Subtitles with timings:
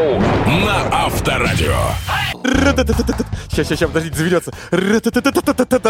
[0.00, 1.76] На Авторадио.
[3.50, 4.52] Сейчас, сейчас, сейчас, подождите, заведется.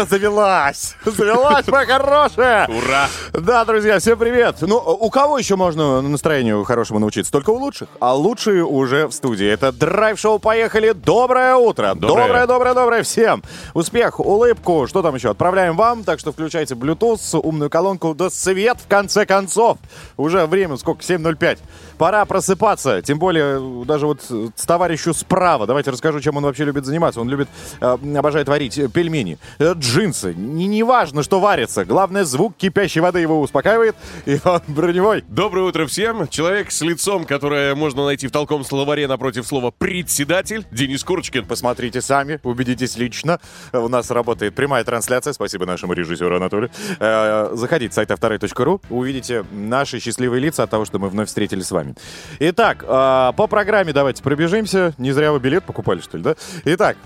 [0.09, 0.95] Завелась!
[1.05, 2.67] Завелась, моя хорошая!
[2.67, 3.07] Ура!
[3.33, 4.55] Да, друзья, всем привет!
[4.61, 7.31] Ну, у кого еще можно настроению хорошему научиться?
[7.31, 7.87] Только у лучших.
[7.99, 9.47] А лучшие уже в студии.
[9.47, 10.91] Это драйв-шоу «Поехали».
[10.93, 11.93] Доброе утро!
[11.93, 12.25] Доброе.
[12.25, 13.43] Доброе, доброе, доброе всем!
[13.75, 15.29] Успех, улыбку, что там еще?
[15.29, 19.77] Отправляем вам, так что включайте Bluetooth, умную колонку, да свет в конце концов.
[20.17, 21.03] Уже время, сколько?
[21.03, 21.59] 7.05.
[21.99, 25.67] Пора просыпаться, тем более даже вот с товарищу справа.
[25.67, 27.21] Давайте расскажу, чем он вообще любит заниматься.
[27.21, 30.33] Он любит, э, обожает варить э, пельмени, э, джинсы.
[30.33, 31.85] Не, не важно, что варится.
[31.85, 35.23] Главное, звук кипящей воды его успокаивает, и он броневой.
[35.27, 36.27] Доброе утро всем.
[36.27, 41.45] Человек с лицом, которое можно найти в толком словаре напротив слова «председатель», Денис Курочкин.
[41.45, 43.39] Посмотрите сами, убедитесь лично.
[43.73, 45.33] У нас работает прямая трансляция.
[45.33, 46.71] Спасибо нашему режиссеру Анатолию.
[46.99, 51.67] Э, Заходите в сайт авторы.ру, увидите наши счастливые лица от того, что мы вновь встретились
[51.67, 51.95] с вами.
[52.39, 52.87] Итак, э,
[53.35, 54.93] по программе давайте пробежимся.
[54.97, 56.35] Не зря вы билет покупали, что ли, да?
[56.65, 56.97] Итак,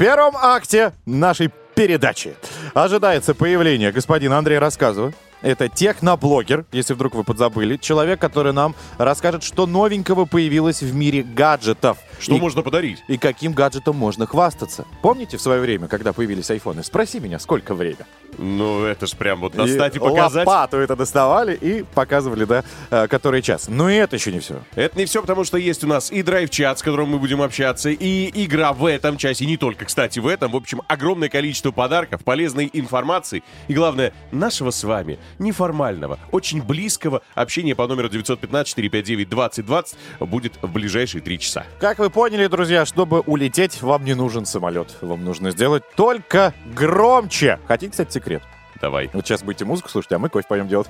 [0.00, 2.34] первом акте нашей передачи
[2.72, 5.12] ожидается появление господина Андрея Рассказова.
[5.42, 7.76] Это техноблогер, если вдруг вы подзабыли.
[7.76, 11.98] Человек, который нам расскажет, что новенького появилось в мире гаджетов.
[12.18, 13.02] Что И- можно подарить?
[13.08, 14.84] и каким гаджетом можно хвастаться.
[15.02, 16.84] Помните в свое время, когда появились айфоны?
[16.84, 18.06] Спроси меня, сколько время.
[18.38, 20.46] Ну, это ж прям вот И достать и показать.
[20.46, 23.68] Лопату это доставали и показывали, да, э, который час.
[23.68, 24.60] Но и это еще не все.
[24.74, 27.90] Это не все, потому что есть у нас и драйв-чат, с которым мы будем общаться,
[27.90, 30.52] и игра в этом часе, и не только, кстати, в этом.
[30.52, 37.22] В общем, огромное количество подарков, полезной информации и, главное, нашего с вами неформального, очень близкого
[37.34, 41.64] общения по номеру 915-459-2020 будет в ближайшие три часа.
[41.78, 44.96] Как вы поняли, друзья, чтобы улететь, вам не нужен самолет.
[45.00, 47.58] Вам нужно сделать только громче.
[47.66, 48.42] Хотите, кстати, секрет?
[48.80, 49.10] Давай.
[49.12, 50.88] Вот сейчас будете музыку слушать, а мы кофе пойдем делать.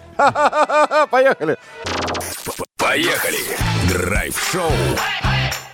[1.10, 1.56] Поехали!
[2.76, 3.38] Поехали.
[3.92, 4.70] Драйв-шоу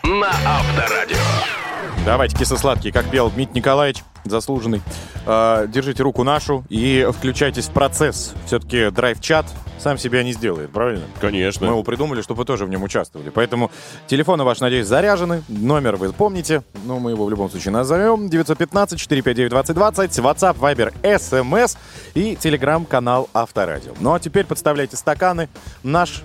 [0.03, 1.17] на Авторадио.
[2.05, 4.83] Давайте кисло-сладкие, как пел Мит Николаевич, заслуженный.
[5.27, 8.35] Э, держите руку нашу и включайтесь в процесс.
[8.47, 9.47] Все-таки драйв-чат
[9.79, 11.05] сам себя не сделает, правильно?
[11.21, 11.67] Конечно.
[11.67, 13.31] Мы его придумали, чтобы вы тоже в нем участвовали.
[13.31, 13.71] Поэтому
[14.07, 15.43] телефоны ваши, надеюсь, заряжены.
[15.49, 16.63] Номер вы помните.
[16.85, 18.27] Но мы его в любом случае назовем.
[18.27, 20.09] 915-459-2020.
[20.23, 21.77] WhatsApp, Viber, SMS
[22.15, 23.93] и телеграм-канал Авторадио.
[24.01, 25.49] Ну а теперь подставляйте стаканы.
[25.83, 26.23] Наш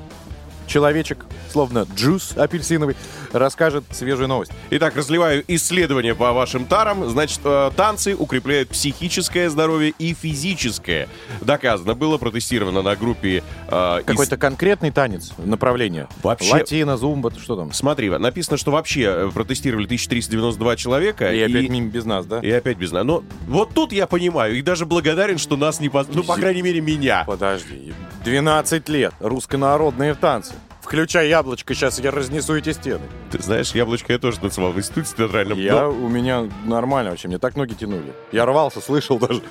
[0.72, 2.96] человечек, словно джус апельсиновый,
[3.34, 4.52] расскажет свежую новость.
[4.72, 7.08] Итак, разливаю исследования по вашим тарам.
[7.09, 11.08] Значит, э, танцы укрепляют психическое здоровье и физическое.
[11.42, 13.44] Доказано было, протестировано на группе...
[13.68, 16.08] э, Какой-то конкретный танец, направление.
[16.24, 17.74] Вообще- Латино, зумба, что там?
[17.74, 21.34] Смотри, написано, что вообще э, протестировали 1392 человека.
[21.34, 22.40] И опять мимо без нас, да?
[22.40, 23.03] И опять без нас.
[23.03, 25.90] Но вот тут я понимаю и даже благодарен, что нас не...
[25.90, 27.24] поз- Ну, по крайней мере, меня.
[27.28, 27.94] Подожди,
[28.24, 30.53] 12 лет, руссконародные танцы.
[30.91, 33.06] Включай яблочко, сейчас я разнесу эти стены.
[33.31, 35.57] Ты знаешь, яблочко я тоже танцевал в институте театральном.
[35.57, 38.12] Я, у меня нормально вообще, мне так ноги тянули.
[38.34, 39.41] Я рвался, слышал даже,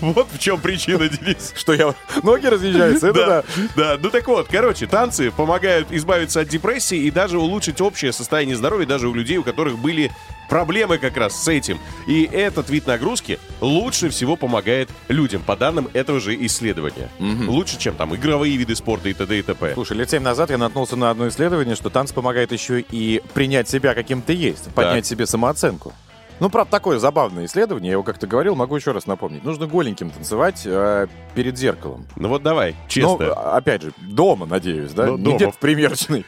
[0.00, 1.52] Но Вот в чем причина, Денис.
[1.56, 3.44] что я ноги разъезжаются, это да.
[3.76, 3.98] да.
[4.02, 8.86] Ну так вот, короче, танцы помогают избавиться от депрессии и даже улучшить общее состояние здоровья
[8.86, 10.10] даже у людей, у которых были
[10.50, 11.78] проблемы как раз с этим.
[12.06, 17.08] И этот вид нагрузки лучше всего помогает людям, по данным этого же исследования.
[17.18, 19.38] Лучше, чем там игровые виды спорта и т.д.
[19.38, 19.72] и т.п.
[19.72, 23.68] Слушай, лет семь назад я наткнулся на одно исследование, что танц помогает еще и принять
[23.68, 25.94] себя каким ты есть, поднять себе самооценку.
[26.40, 29.44] Ну, правда, такое забавное исследование, я его как-то говорил, могу еще раз напомнить.
[29.44, 32.06] Нужно голеньким танцевать э, перед зеркалом.
[32.16, 33.26] Ну вот давай, честно.
[33.26, 35.06] Ну, опять же, дома, надеюсь, да?
[35.06, 35.36] Ну, дома.
[35.36, 36.24] где-то в примерочной.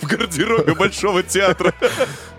[0.00, 1.72] В гардеробе Большого театра.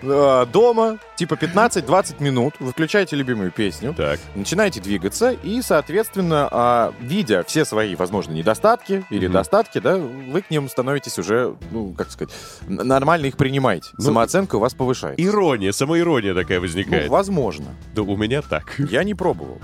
[0.02, 4.18] Э, Дома, типа 15-20 минут, вы включаете любимую песню, Так.
[4.34, 9.34] начинаете двигаться, и, соответственно, а, видя все свои, возможно, недостатки или Мгм.
[9.34, 12.34] достатки, да, вы к ним становитесь уже, ну, как сказать,
[12.66, 13.88] нормально их принимаете.
[13.98, 15.22] Ну, Самооценка у вас повышается.
[15.24, 17.08] Ирония, самоирония такая Ну, возникает.
[17.08, 17.66] возможно.
[17.94, 18.74] Да у меня так.
[18.78, 19.60] Я не пробовал.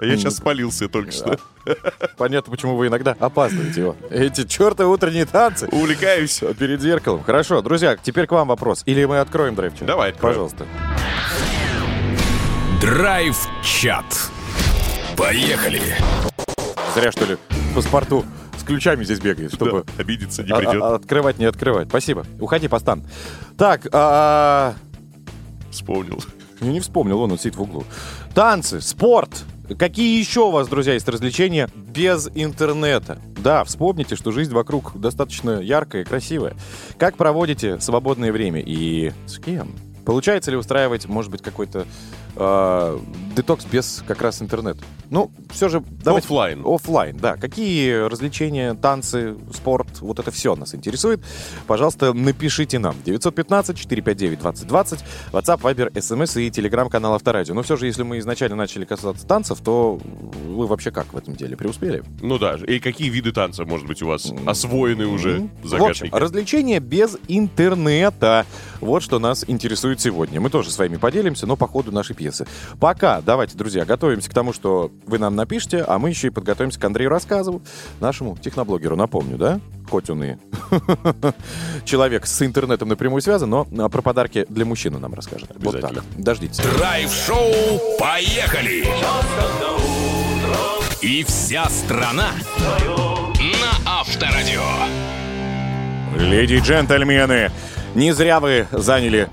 [0.00, 1.38] А Я сейчас спалился только что.
[2.16, 3.94] Понятно, почему вы иногда опаздываете.
[4.10, 6.40] Эти чертовы утренние танцы Увлекаюсь.
[6.58, 7.22] перед зеркалом.
[7.24, 8.82] Хорошо, друзья, теперь к вам вопрос.
[8.86, 9.86] Или мы откроем драйв-чат?
[9.86, 10.34] Давай, откроем.
[10.34, 10.66] Пожалуйста.
[12.80, 14.04] Драйв-чат.
[15.16, 15.82] Поехали.
[16.94, 17.36] Зря, что ли,
[17.74, 18.24] паспорту
[18.56, 20.80] с ключами здесь бегает, чтобы Да, обидеться не а- придет.
[20.82, 21.88] а- открывать, не открывать.
[21.88, 22.24] Спасибо.
[22.38, 23.02] Уходи, постан.
[23.56, 24.74] Так, а,
[25.72, 26.22] Вспомнил.
[26.60, 27.84] я не вспомнил, он, он сидит в углу.
[28.34, 29.44] Танцы, спорт.
[29.76, 33.20] Какие еще у вас, друзья, есть развлечения без интернета?
[33.42, 36.56] Да, вспомните, что жизнь вокруг достаточно яркая и красивая.
[36.96, 39.74] Как проводите свободное время и с кем?
[40.06, 41.86] Получается ли устраивать, может быть, какой-то
[42.38, 42.98] э,
[43.36, 44.80] детокс без как раз интернета?
[45.10, 45.82] Ну, все же...
[46.04, 46.62] давайте- Оффлайн.
[46.66, 47.36] Оффлайн, да.
[47.36, 51.22] Какие развлечения, танцы, спорт, вот это все нас интересует.
[51.66, 52.94] Пожалуйста, напишите нам.
[53.06, 54.98] 915-459-2020,
[55.32, 57.54] WhatsApp, Viber, SMS и телеграм-канал Авторадио.
[57.54, 59.98] Но все же, если мы изначально начали касаться танцев, то
[60.46, 61.56] вы вообще как в этом деле?
[61.56, 62.02] Преуспели?
[62.20, 66.14] Ну да, и какие виды танца, может быть, у вас освоены уже В общем, загашники?
[66.14, 68.46] развлечения без интернета.
[68.80, 70.40] Вот что нас интересует сегодня.
[70.40, 72.46] Мы тоже с вами поделимся, но по ходу нашей пьесы.
[72.80, 76.78] Пока, давайте, друзья, готовимся к тому, что вы нам напишите, а мы еще и подготовимся
[76.80, 77.62] к Андрею Рассказову,
[78.00, 79.60] нашему техноблогеру, напомню, да?
[79.90, 80.36] Хоть он и
[81.84, 85.50] человек с интернетом напрямую связан, но а, про подарки для мужчины нам расскажет.
[85.56, 86.04] Вот так.
[86.16, 86.58] Дождитесь.
[86.58, 88.84] Драйв-шоу «Поехали!»
[91.00, 92.32] И вся страна
[93.38, 94.62] на Авторадио.
[96.16, 97.52] Леди и джентльмены,
[97.94, 99.28] не зря вы заняли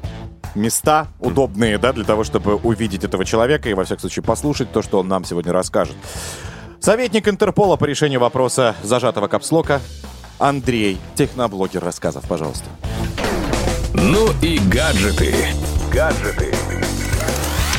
[0.56, 4.82] места удобные, да, для того, чтобы увидеть этого человека и, во всяком случае, послушать то,
[4.82, 5.96] что он нам сегодня расскажет.
[6.80, 9.82] Советник Интерпола по решению вопроса зажатого капслока
[10.38, 12.66] Андрей, техноблогер рассказов, пожалуйста.
[13.94, 15.34] Ну и гаджеты.
[15.92, 16.54] Гаджеты.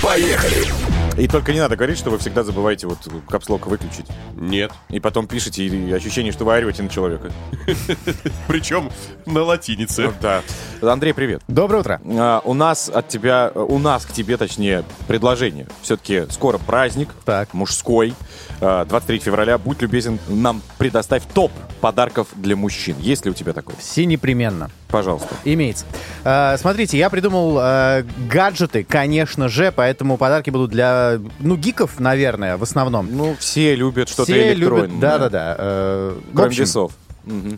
[0.02, 0.85] Поехали!
[1.18, 4.04] И только не надо говорить, что вы всегда забываете вот капслок выключить.
[4.34, 4.70] Нет.
[4.90, 7.32] И потом пишете, и ощущение, что вы орете на человека.
[8.48, 8.90] Причем
[9.24, 10.12] на латинице.
[10.20, 10.42] Да.
[10.82, 11.40] Андрей, привет.
[11.48, 12.00] Доброе утро.
[12.04, 15.66] А, у нас от тебя, у нас к тебе, точнее, предложение.
[15.80, 17.54] Все-таки скоро праздник, Так.
[17.54, 18.12] мужской,
[18.60, 19.56] а, 23 февраля.
[19.56, 22.96] Будь любезен, нам предоставь топ подарков для мужчин.
[23.00, 23.74] Есть ли у тебя такой?
[23.78, 24.70] Все непременно.
[24.88, 25.28] Пожалуйста.
[25.44, 25.84] Имеется.
[26.24, 32.56] Э, смотрите, я придумал э, гаджеты, конечно же, поэтому подарки будут для, ну, гиков, наверное,
[32.56, 33.08] в основном.
[33.10, 34.86] Ну, все любят что-то Все электронное.
[34.86, 35.56] любят, да-да-да.
[35.58, 36.92] Э, в Кроме общем, весов.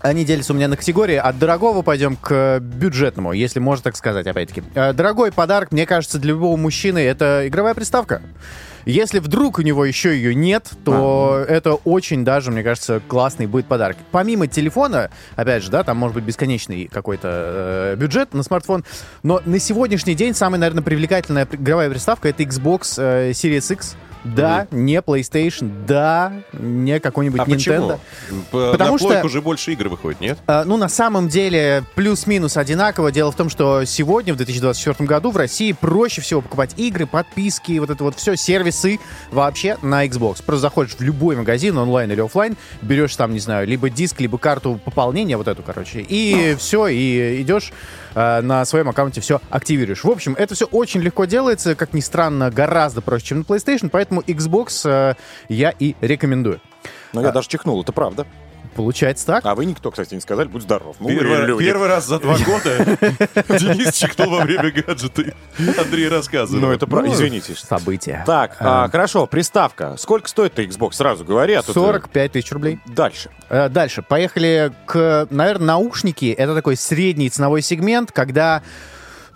[0.00, 1.16] Они делятся у меня на категории.
[1.16, 4.62] От дорогого пойдем к бюджетному, если можно так сказать, опять-таки.
[4.74, 8.22] Э, Дорогой подарок, мне кажется, для любого мужчины это игровая приставка.
[8.88, 13.66] Если вдруг у него еще ее нет, то это очень даже, мне кажется, классный будет
[13.66, 13.98] подарок.
[14.12, 18.86] Помимо телефона, опять же, да, там может быть бесконечный какой-то э, бюджет на смартфон,
[19.22, 23.94] но на сегодняшний день самая, наверное, привлекательная при- игровая приставка это Xbox э, Series X.
[24.24, 27.98] Да, не PlayStation, да, не какой-нибудь А Nintendo.
[28.28, 28.70] почему?
[28.72, 30.38] Потому на что- уже больше игр выходит, нет?
[30.46, 33.10] А, Ну, на самом деле, плюс-минус одинаково.
[33.12, 37.78] Дело в том, что сегодня, в 2024 году, в России проще всего покупать игры, подписки,
[37.78, 38.98] вот это вот все, сервисы
[39.30, 40.42] вообще на Xbox.
[40.44, 44.38] Просто заходишь в любой магазин, онлайн или оффлайн, берешь там, не знаю, либо диск, либо
[44.38, 47.72] карту пополнения, вот эту, короче, и все, и идешь
[48.14, 50.04] э, на своем аккаунте все активируешь.
[50.04, 53.88] В общем, это все очень легко делается, как ни странно, гораздо проще, чем на PlayStation,
[53.90, 55.14] поэтому Xbox э,
[55.48, 56.60] я и рекомендую.
[57.12, 58.26] Ну, я даже чихнул, это правда.
[58.78, 59.44] Получается так.
[59.44, 60.94] А вы никто, кстати, не сказали, будь здоров.
[61.00, 61.64] Ну, вы Первый, люди.
[61.64, 62.78] первый раз за два года
[63.58, 65.24] Денис чихнул во время гаджета.
[65.76, 66.60] Андрей рассказывал.
[66.60, 67.08] Ну, это правда.
[67.08, 67.56] Ну, Извините.
[67.56, 68.22] События.
[68.24, 69.96] Так, а, хорошо, приставка.
[69.98, 70.92] Сколько стоит Xbox?
[70.92, 71.54] Сразу говори.
[71.54, 72.78] а то ты- 45 тысяч рублей.
[72.86, 73.30] Дальше.
[73.48, 74.02] Э, Дальше.
[74.02, 76.26] Поехали к, наверное, наушники.
[76.30, 78.62] Это такой средний ценовой сегмент, когда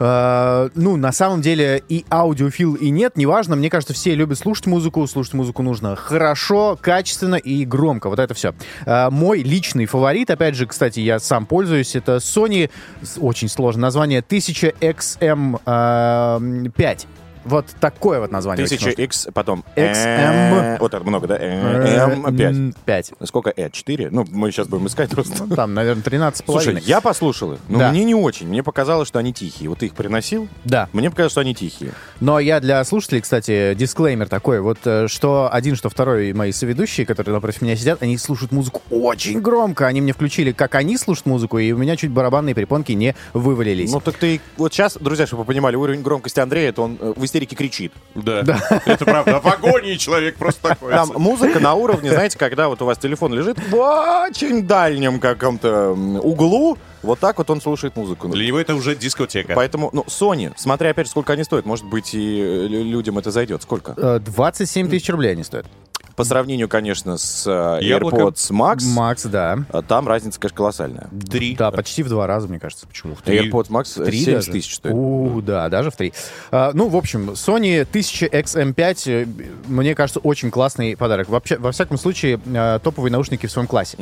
[0.03, 3.55] э, ну, на самом деле и аудиофил, и нет, неважно.
[3.57, 5.07] Мне кажется, все любят слушать музыку.
[5.07, 8.09] Слушать музыку нужно хорошо, качественно и громко.
[8.09, 8.55] Вот это все.
[8.87, 12.71] мой личный фаворит, опять же, кстати, я сам пользуюсь, это Sony,
[13.19, 17.07] очень сложное название, 1000XM5.
[17.45, 18.65] Вот такое вот название.
[18.65, 19.05] очень 1000 сложное.
[19.05, 20.75] X, потом XM.
[20.75, 21.37] э, Вот это много, да?
[21.39, 22.41] Э, М5.
[22.43, 23.13] м, 5.
[23.25, 23.71] Сколько Э?
[23.71, 24.11] 4?
[24.11, 25.45] Ну, мы сейчас будем искать просто.
[25.45, 28.49] Ну, там, наверное, 13 с Слушай, я послушал их, но мне не очень.
[28.49, 29.69] Мне показалось, что они тихие.
[29.69, 30.89] Вот ты их приносил, Да.
[30.93, 31.93] мне показалось, что они тихие.
[32.21, 34.61] Но я для слушателей, кстати, дисклеймер такой.
[34.61, 38.83] Вот э, что один, что второй мои соведущие, которые напротив меня сидят, они слушают музыку
[38.91, 39.87] очень громко.
[39.87, 43.91] Они мне включили, как они слушают музыку, и у меня чуть барабанные перепонки не вывалились.
[43.93, 44.41] Ну, так ты...
[44.57, 47.93] Вот сейчас, друзья, чтобы вы понимали, уровень громкости Андрея, это он э, истерике кричит.
[48.15, 48.43] Да,
[48.85, 49.41] это правда.
[49.41, 50.93] В агонии человек просто такой.
[50.93, 55.93] Там музыка на уровне, знаете, когда вот у вас телефон лежит в очень дальнем каком-то
[55.93, 58.29] углу, вот так вот он слушает музыку.
[58.29, 59.55] Для него это уже дискотека.
[59.55, 63.19] Поэтому, ну, Sony, смотря опять же, сколько они стоят, может быть, и э, лю- людям
[63.19, 63.63] это зайдет.
[63.63, 63.95] Сколько?
[63.97, 65.67] Э, 27 тысяч рублей они стоят.
[66.17, 68.17] По сравнению, конечно, с э, Яблоко.
[68.17, 69.59] AirPods Max, Макс, да.
[69.71, 71.09] а там разница, конечно, колоссальная.
[71.31, 71.55] Три.
[71.57, 72.87] Да, почти в два раза, мне кажется.
[72.87, 73.17] Почему?
[73.25, 73.51] Три.
[73.51, 74.53] AirPods Max В три 70 даже?
[74.53, 74.95] тысяч стоит.
[74.95, 76.13] У, да, даже в три.
[76.51, 79.27] А, ну, в общем, Sony 1000XM5, э,
[79.67, 81.29] мне кажется, очень классный подарок.
[81.29, 83.97] Вообще, во всяком случае, э, топовые наушники в своем классе.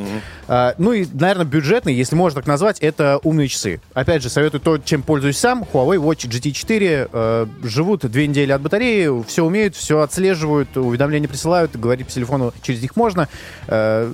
[0.47, 3.81] А, ну и, наверное, бюджетный, если можно так назвать, это умные часы.
[3.93, 5.63] Опять же, советую то, чем пользуюсь сам.
[5.63, 7.09] Huawei Watch GT4.
[7.11, 12.53] э, живут две недели от батареи, все умеют, все отслеживают, уведомления присылают, говорить по телефону
[12.61, 13.27] через них можно.
[13.67, 14.11] Э,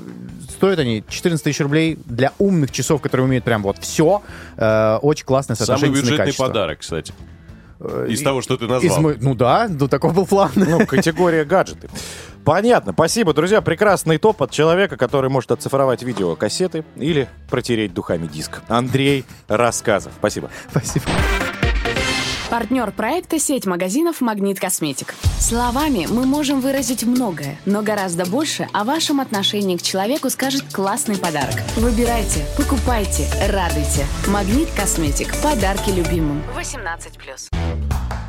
[0.49, 4.21] стоят они 14 тысяч рублей для умных часов, которые умеют прям вот все.
[4.57, 6.47] очень классное Самый соотношение бюджетный цены-качества.
[6.47, 7.13] подарок, кстати.
[7.79, 9.01] э, Из того, что ты из назвал.
[9.01, 10.51] мо- Ну да, ну такой был план.
[10.55, 11.89] Ну, категория гаджеты.
[12.43, 13.59] Понятно, спасибо, друзья.
[13.61, 18.61] Прекрасный топ от человека, который может оцифровать видеокассеты или протереть духами диск.
[18.69, 20.13] Андрей Рассказов.
[20.17, 20.49] Спасибо.
[20.71, 21.05] Спасибо.
[22.49, 25.15] Партнер проекта сеть магазинов «Магнит Косметик».
[25.37, 31.17] Словами мы можем выразить многое, но гораздо больше о вашем отношении к человеку скажет классный
[31.17, 31.55] подарок.
[31.75, 34.05] Выбирайте, покупайте, радуйте.
[34.27, 35.35] «Магнит Косметик».
[35.41, 36.41] Подарки любимым.
[36.55, 37.56] 18+.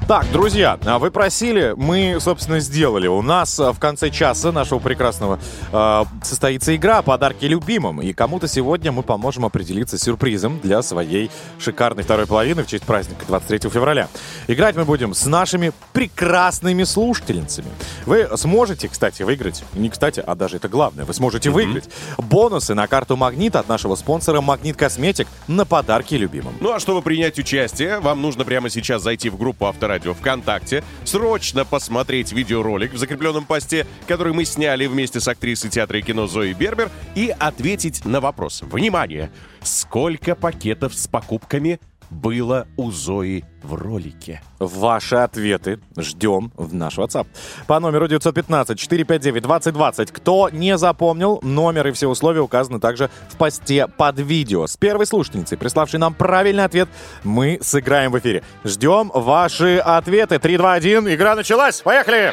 [0.09, 3.07] Так, друзья, а вы просили, мы, собственно, сделали.
[3.09, 5.39] У нас а, в конце часа нашего прекрасного
[5.71, 8.01] э, состоится игра «Подарки любимым».
[8.01, 12.85] И кому-то сегодня мы поможем определиться с сюрпризом для своей шикарной второй половины в честь
[12.85, 14.09] праздника 23 февраля.
[14.47, 17.69] Играть мы будем с нашими прекрасными слушательницами.
[18.07, 22.87] Вы сможете, кстати, выиграть, не кстати, а даже это главное, вы сможете выиграть бонусы на
[22.87, 26.55] карту «Магнит» от нашего спонсора «Магнит Косметик» на подарки любимым.
[26.61, 29.67] Ну а чтобы принять участие, вам нужно прямо сейчас зайти в группу
[29.99, 35.99] Авторадио ВКонтакте, срочно посмотреть видеоролик в закрепленном посте, который мы сняли вместе с актрисой театра
[35.99, 38.63] и кино Зоей Бербер, и ответить на вопрос.
[38.63, 39.31] Внимание!
[39.63, 44.43] Сколько пакетов с покупками было у Зои в ролике?
[44.59, 47.27] Ваши ответы ждем в наш WhatsApp.
[47.67, 50.13] По номеру 915-459-2020.
[50.13, 54.67] Кто не запомнил, номер и все условия указаны также в посте под видео.
[54.67, 56.89] С первой слушательницей, приславшей нам правильный ответ,
[57.25, 58.43] мы сыграем в эфире.
[58.65, 60.39] Ждем ваши ответы.
[60.39, 61.15] 3, 2, 1.
[61.15, 61.81] Игра началась.
[61.81, 62.33] Поехали!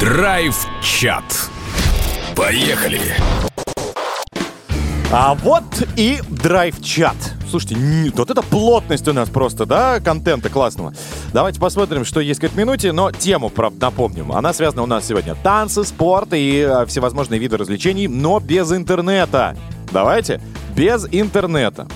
[0.00, 1.24] Драйв-чат.
[2.36, 3.00] Поехали.
[5.10, 5.64] А вот
[5.96, 7.35] и драйв-чат.
[7.48, 10.92] Слушайте, нет, вот это плотность у нас просто, да, контента классного.
[11.32, 14.32] Давайте посмотрим, что есть к этой минуте, но тему, правда, напомним.
[14.32, 15.36] Она связана у нас сегодня.
[15.42, 19.56] Танцы, спорт и э, всевозможные виды развлечений, но без интернета.
[19.92, 20.40] Давайте,
[20.74, 21.86] без интернета.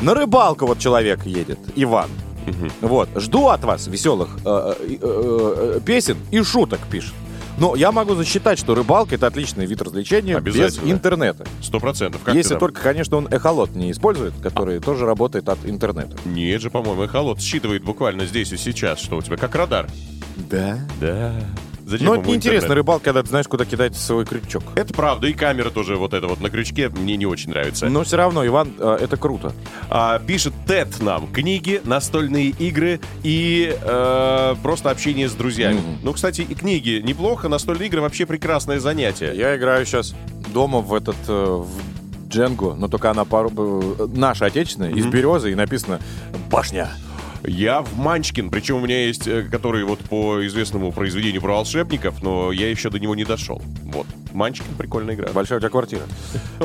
[0.00, 2.08] На рыбалку вот человек едет, Иван.
[2.80, 7.12] Вот, жду от вас веселых э, э, э, э, песен и шуток, пишет.
[7.58, 11.46] Но я могу засчитать, что рыбалка это отличный вид развлечения без интернета.
[11.62, 12.20] Сто процентов.
[12.32, 16.16] Если ты только, конечно, он эхолот не использует, который тоже работает от интернета.
[16.24, 19.88] Нет же, по-моему, эхолот считывает буквально здесь и сейчас, что у тебя как радар.
[20.36, 20.78] Да?
[21.00, 21.34] Да.
[21.88, 24.62] Зачем Но это неинтересно, рыбалка, когда ты знаешь, куда кидать свой крючок.
[24.74, 27.88] Это правда, и камера тоже вот эта вот на крючке мне не очень нравится.
[27.88, 29.54] Но все равно, Иван, э, это круто.
[29.88, 35.78] А, пишет Тед нам книги, настольные игры и э, просто общение с друзьями.
[35.78, 35.98] Мгм.
[36.02, 39.32] Ну, кстати, и книги неплохо, настольные игры вообще прекрасное занятие.
[39.34, 40.14] Я играю сейчас
[40.52, 43.50] дома в этот э, в Дженгу, но только она пару,
[43.98, 46.00] э, наша отечественная, из березы, и написано
[46.50, 46.90] «Башня».
[47.44, 52.22] Я в Манчкин, причем у меня есть, э, который вот по известному произведению про волшебников,
[52.22, 53.62] но я еще до него не дошел.
[53.84, 54.06] Вот.
[54.32, 55.28] Манчкин прикольная игра.
[55.32, 56.02] Большая у тебя квартира.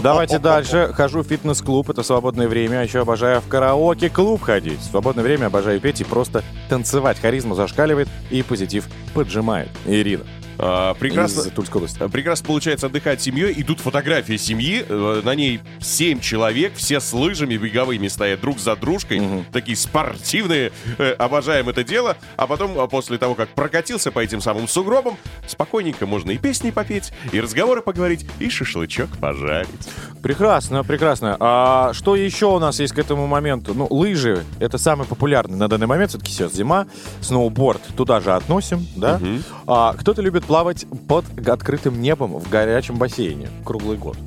[0.02, 0.92] Давайте дальше.
[0.94, 2.80] Хожу в фитнес-клуб, это свободное время.
[2.80, 4.80] А еще обожаю в караоке-клуб ходить.
[4.80, 7.20] В свободное время обожаю петь и просто танцевать.
[7.20, 9.70] Харизма зашкаливает и позитив поджимает.
[9.86, 10.24] Ирина.
[10.58, 11.42] А, прекрасно.
[11.42, 11.98] Из Тульской области.
[12.02, 13.54] А, Прекрасно получается отдыхать с семьей.
[13.54, 14.86] И тут фотография семьи.
[14.88, 19.22] э, На ней семь человек, все с лыжами беговыми стоят друг за дружкой.
[19.52, 20.72] Такие спортивные.
[20.98, 22.18] Э, Обожаем это дело.
[22.38, 25.18] А потом, а после того, как прокатился по этим самым сугробам,
[25.48, 29.70] спокойненько можно и песни попеть, и разговоры поговорить, и шашлычок пожарить.
[30.22, 31.36] Прекрасно, прекрасно.
[31.40, 33.74] А что еще у нас есть к этому моменту?
[33.74, 36.12] Ну, лыжи— это самый популярный на данный момент.
[36.12, 36.88] Все-таки сейчас зима.
[37.22, 39.20] Сноуборд туда же относим, да?
[39.68, 44.18] А кто-то любит плавать под открытым небом в горячем бассейне круглый год.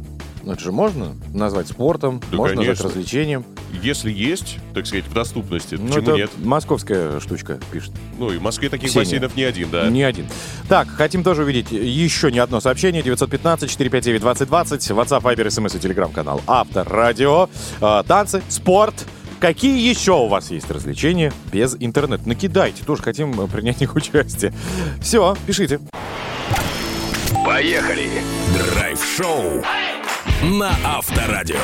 [0.43, 2.85] Ну, это же можно назвать спортом, Да, можно назвать конечно.
[2.89, 3.45] развлечением.
[3.83, 6.31] Если есть, так сказать, в доступности, Ну, почему это нет?
[6.39, 7.91] московская штучка пишет.
[8.17, 9.05] Ну, и в Москве таких Ксения.
[9.05, 9.89] бассейнов не один, да.
[9.91, 10.27] Не один.
[10.69, 13.03] Так, хотим тоже увидеть еще не одно сообщение.
[13.03, 14.95] 915-459-2020.
[14.95, 17.49] WhatsApp, Viber, SMS и телеграм-канал Авторадио.
[17.81, 18.95] А, танцы, спорт.
[19.41, 22.27] Какие еще у вас есть развлечения без интернета?
[22.27, 24.55] Накидайте, тоже хотим э, принять в них участие.
[25.03, 25.79] Все, пишите.
[27.47, 28.11] Поехали.
[28.75, 29.63] Драйв-шоу
[30.43, 31.61] на Авторадио.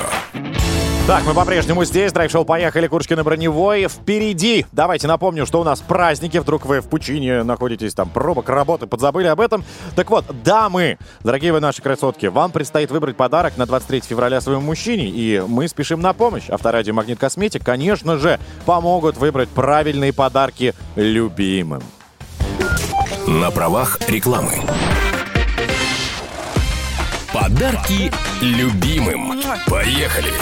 [1.09, 2.13] Так, мы по-прежнему здесь.
[2.13, 2.87] Драйв-шоу «Поехали».
[2.87, 3.89] Курочкин Броневой.
[3.89, 4.65] Впереди.
[4.71, 6.39] Давайте напомню, что у нас праздники.
[6.39, 9.65] Вдруг вы в пучине находитесь, там, пробок, работы, подзабыли об этом.
[9.97, 14.63] Так вот, дамы, дорогие вы наши красотки, вам предстоит выбрать подарок на 23 февраля своему
[14.63, 15.09] мужчине.
[15.09, 16.49] И мы спешим на помощь.
[16.49, 21.83] Авторадио «Магнит Косметик», конечно же, помогут выбрать правильные подарки любимым.
[23.27, 24.53] На правах рекламы.
[27.33, 28.13] Подарки
[28.43, 29.41] любимым.
[29.67, 30.33] Поехали.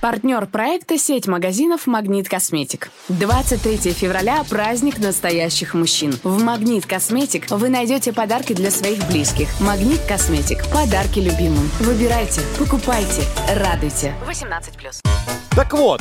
[0.00, 2.90] Партнер проекта сеть магазинов «Магнит Косметик».
[3.08, 6.12] 23 февраля– праздник настоящих мужчин.
[6.22, 9.48] В «Магнит Косметик» вы найдете подарки для своих близких.
[9.60, 11.68] «Магнит Косметик»– подарки любимым.
[11.80, 13.22] Выбирайте, покупайте,
[13.56, 14.14] радуйте.
[14.28, 15.00] 18+.
[15.56, 16.00] Так вот,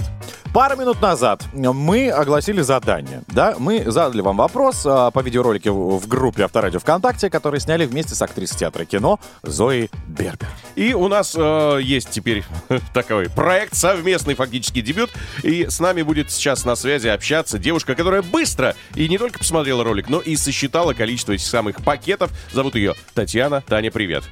[0.54, 3.56] Пару минут назад мы огласили задание, да?
[3.58, 8.16] Мы задали вам вопрос а, по видеоролике в, в группе Авторадио ВКонтакте, который сняли вместе
[8.16, 10.50] с актрисой театра кино Зоей Бербер.
[10.76, 12.44] И у нас э, есть теперь
[12.94, 15.10] такой проект, совместный фактически дебют.
[15.42, 19.86] И с нами будет сейчас на связи общаться девушка, которая быстро и не только посмотрела
[19.86, 22.30] ролик, но и сосчитала количество этих самых пакетов.
[22.52, 23.64] Зовут ее Татьяна.
[23.66, 24.26] Таня, привет.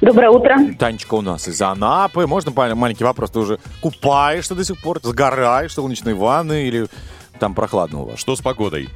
[0.00, 0.56] Доброе утро.
[0.78, 2.26] Танечка у нас из Анапы.
[2.26, 3.30] Можно маленький вопрос?
[3.30, 4.98] Ты уже купаешься до сих пор?
[5.02, 6.86] Сгораешь в солнечной ванны или
[7.38, 8.18] там прохладно у вас?
[8.18, 8.88] Что с погодой?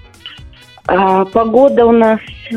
[0.86, 2.20] А, погода у нас
[2.50, 2.54] э,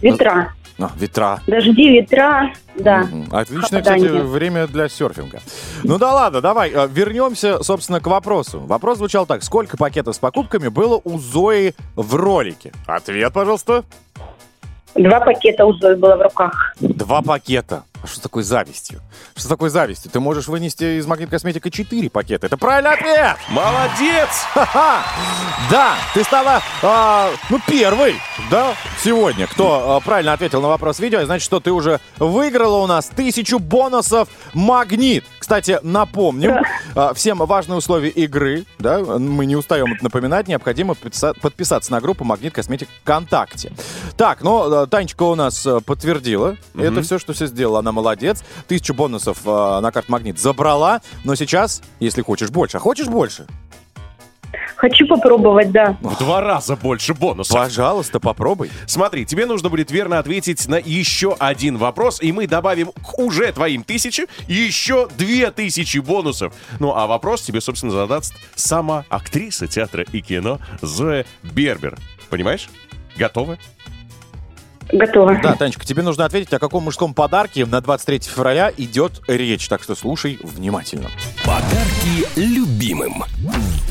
[0.00, 0.54] ветра.
[0.78, 1.40] А, ветра.
[1.46, 3.00] Дожди, ветра, да.
[3.00, 3.28] Мгм.
[3.34, 4.22] Отличное, кстати, Попадание.
[4.24, 5.40] время для серфинга.
[5.82, 8.60] Ну да ладно, давай, э, вернемся, собственно, к вопросу.
[8.60, 9.42] Вопрос звучал так.
[9.42, 12.72] Сколько пакетов с покупками было у Зои в ролике?
[12.86, 13.84] Ответ, пожалуйста.
[14.98, 16.74] Два пакета у Зои было в руках.
[16.80, 17.84] Два пакета.
[18.02, 19.00] А что такое завистью?
[19.34, 20.10] Что такое завистью?
[20.10, 22.46] Ты можешь вынести из Магнит Косметика 4 пакета.
[22.46, 23.36] Это правильный ответ!
[23.50, 24.28] Молодец!
[24.52, 25.02] Ха-ха!
[25.70, 28.14] Да, ты стала, а, ну, первый,
[28.50, 31.24] да, сегодня, кто а, правильно ответил на вопрос видео.
[31.24, 35.24] Значит, что ты уже выиграла у нас тысячу бонусов «Магнит».
[35.46, 36.56] Кстати, напомним,
[36.96, 42.00] а, всем важные условия игры, да, мы не устаем это напоминать, необходимо подписа- подписаться на
[42.00, 43.72] группу «Магнит Косметик» ВКонтакте.
[44.16, 48.42] Так, ну, Танечка у нас а, подтвердила, это все, что все сделала, она молодец.
[48.66, 53.46] Тысячу бонусов на карту «Магнит» забрала, но сейчас, если хочешь больше, а хочешь больше?
[54.76, 55.96] Хочу попробовать, да.
[56.00, 57.56] В два раза больше бонусов.
[57.56, 58.70] Пожалуйста, попробуй.
[58.86, 63.52] Смотри, тебе нужно будет верно ответить на еще один вопрос, и мы добавим к уже
[63.52, 66.52] твоим тысячи еще две тысячи бонусов.
[66.78, 71.96] Ну, а вопрос тебе, собственно, задаст сама актриса театра и кино Зоя Бербер.
[72.28, 72.68] Понимаешь?
[73.16, 73.58] Готова?
[74.92, 75.38] Готова.
[75.42, 79.68] Да, Танечка, тебе нужно ответить, о каком мужском подарке на 23 февраля идет речь.
[79.68, 81.08] Так что слушай внимательно.
[81.44, 83.24] Подарки любимым.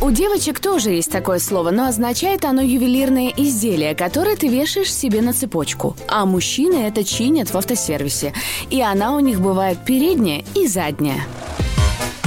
[0.01, 5.21] У девочек тоже есть такое слово, но означает оно ювелирное изделие, которое ты вешаешь себе
[5.21, 5.95] на цепочку.
[6.07, 8.33] А мужчины это чинят в автосервисе.
[8.69, 11.21] И она у них бывает передняя и задняя.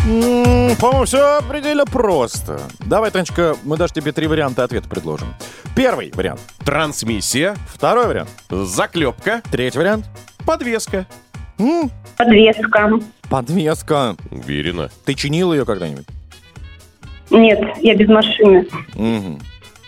[0.09, 2.63] По-моему, все предельно просто.
[2.81, 5.35] Давай, Танечка, мы даже тебе три варианта ответа предложим.
[5.77, 6.41] Первый вариант.
[6.65, 8.31] Трансмиссия, Второй вариант.
[8.49, 10.07] заклепка, Третий вариант.
[10.47, 11.07] подвеска.
[11.59, 12.91] М, Подвеска.
[13.29, 14.17] Подвеска.
[14.31, 14.91] Уверена.
[15.05, 16.07] Ты чинил ее когда-нибудь?
[17.31, 18.67] Нет, я без машины.
[18.95, 19.41] Мгм.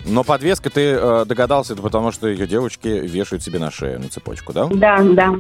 [0.05, 4.09] Но подвеска, ты э, догадался, это потому что ее девочки вешают себе на шею, на
[4.09, 4.67] цепочку, да?
[4.67, 5.33] Да, да.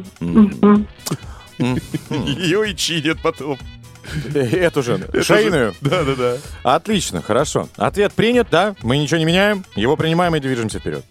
[1.59, 3.59] Ее и чинят потом.
[4.35, 5.75] Эту же, шейную.
[5.81, 6.37] Да-да-да.
[6.63, 7.69] Отлично, хорошо.
[7.77, 8.75] Ответ принят, да?
[8.83, 11.05] Мы ничего не меняем, его принимаем и движемся вперед.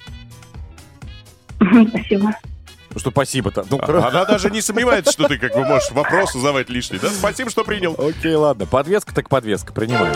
[1.90, 2.32] Спасибо.
[2.92, 3.66] Ну Что спасибо-то?
[3.70, 6.98] Ну, Она даже не сомневается, что ты как бы можешь вопрос задавать лишний.
[7.00, 7.96] Да, спасибо, что принял.
[7.98, 8.66] Окей, ладно.
[8.66, 10.16] Подвеска так подвеска, принимаем.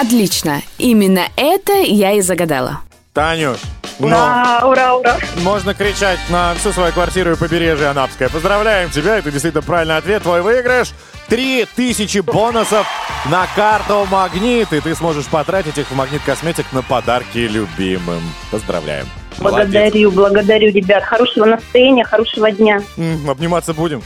[0.00, 0.62] Отлично.
[0.78, 2.80] Именно это я и загадала.
[3.12, 3.58] Танюш,
[3.98, 5.16] ну, Ура, ура, ура.
[5.42, 8.28] можно кричать на всю свою квартиру и побережье Анапское.
[8.28, 10.22] Поздравляем тебя, это действительно правильный ответ.
[10.22, 10.92] Твой выигрыш.
[11.28, 12.86] Три тысячи бонусов
[13.30, 18.22] на карту «Магнит», и ты сможешь потратить их в «Магнит Косметик» на подарки любимым.
[18.52, 19.06] Поздравляем.
[19.38, 19.66] Молодец.
[19.72, 21.02] Благодарю, благодарю, ребят.
[21.02, 22.80] Хорошего настроения, хорошего дня.
[22.96, 24.02] М, Обниматься будем?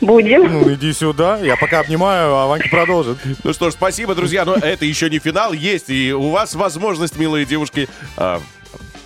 [0.00, 0.42] Будем.
[0.52, 1.38] Ну, иди сюда.
[1.38, 3.18] Я пока обнимаю, а Ванька продолжит.
[3.42, 4.44] Ну что ж, спасибо, друзья.
[4.44, 5.52] Но это еще не финал.
[5.52, 8.40] Есть и у вас возможность, милые девушки, а,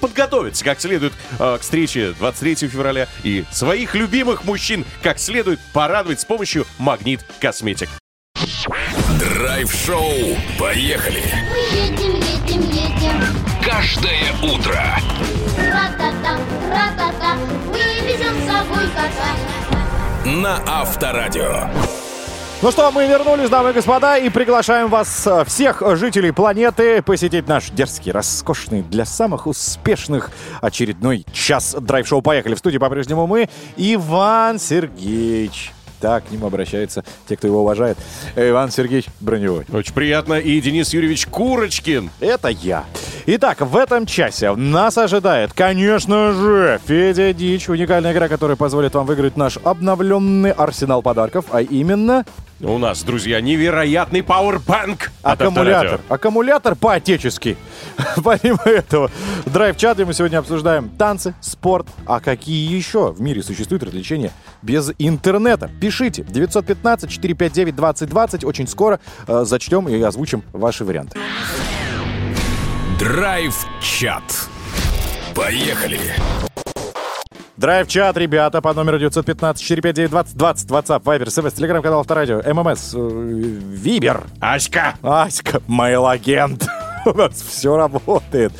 [0.02, 6.20] подготовиться как следует а, к встрече 23 февраля и своих любимых мужчин как следует порадовать
[6.20, 7.88] с помощью Магнит Косметик.
[9.18, 10.36] Драйв-шоу.
[10.58, 11.22] Поехали.
[11.50, 13.22] Мы едем, едем, едем.
[13.64, 14.98] Каждое утро.
[15.56, 16.38] Ра-та-та,
[16.68, 17.36] ра-та-та.
[17.70, 20.24] Мы везем с собой кота.
[20.24, 21.70] На Авторадио.
[22.62, 27.48] Ну что, мы вернулись, дамы и господа, и приглашаем вас, э, всех жителей планеты, посетить
[27.48, 32.22] наш дерзкий, роскошный, для самых успешных очередной час драйв-шоу.
[32.22, 32.54] Поехали.
[32.54, 35.72] В студии по-прежнему мы, Иван Сергеевич.
[35.98, 37.98] Так к нему обращаются те, кто его уважает.
[38.36, 39.66] Иван Сергеевич Броневой.
[39.72, 40.34] Очень приятно.
[40.34, 42.10] И Денис Юрьевич Курочкин.
[42.20, 42.84] Это я.
[43.26, 47.68] Итак, в этом часе нас ожидает, конечно же, Федя Дич.
[47.68, 52.24] Уникальная игра, которая позволит вам выиграть наш обновленный арсенал подарков, а именно
[52.64, 55.10] У нас, друзья, невероятный пауэрбанк.
[55.22, 56.00] от Аккумулятор.
[56.08, 57.56] Аккумулятор по-отечески.
[58.22, 59.10] Помимо этого,
[59.44, 61.88] в драйв-чате мы сегодня обсуждаем танцы, спорт.
[62.06, 64.30] А какие еще в мире существуют развлечения
[64.62, 65.72] без интернета?
[65.80, 66.22] Пишите.
[66.22, 68.46] 915-459-2020.
[68.46, 71.18] Очень скоро э, зачтем и озвучим ваши варианты.
[73.00, 74.22] Драйв-чат.
[75.34, 75.98] Поехали.
[77.56, 84.94] Драйв-чат, ребята, по номеру 915-459-2020, WhatsApp, Viber, СМС, телеграм-канал Авторадио, ММС, э, Вибер, Аська!
[85.02, 86.66] Аська, mail-агент.
[87.04, 88.52] У нас все работает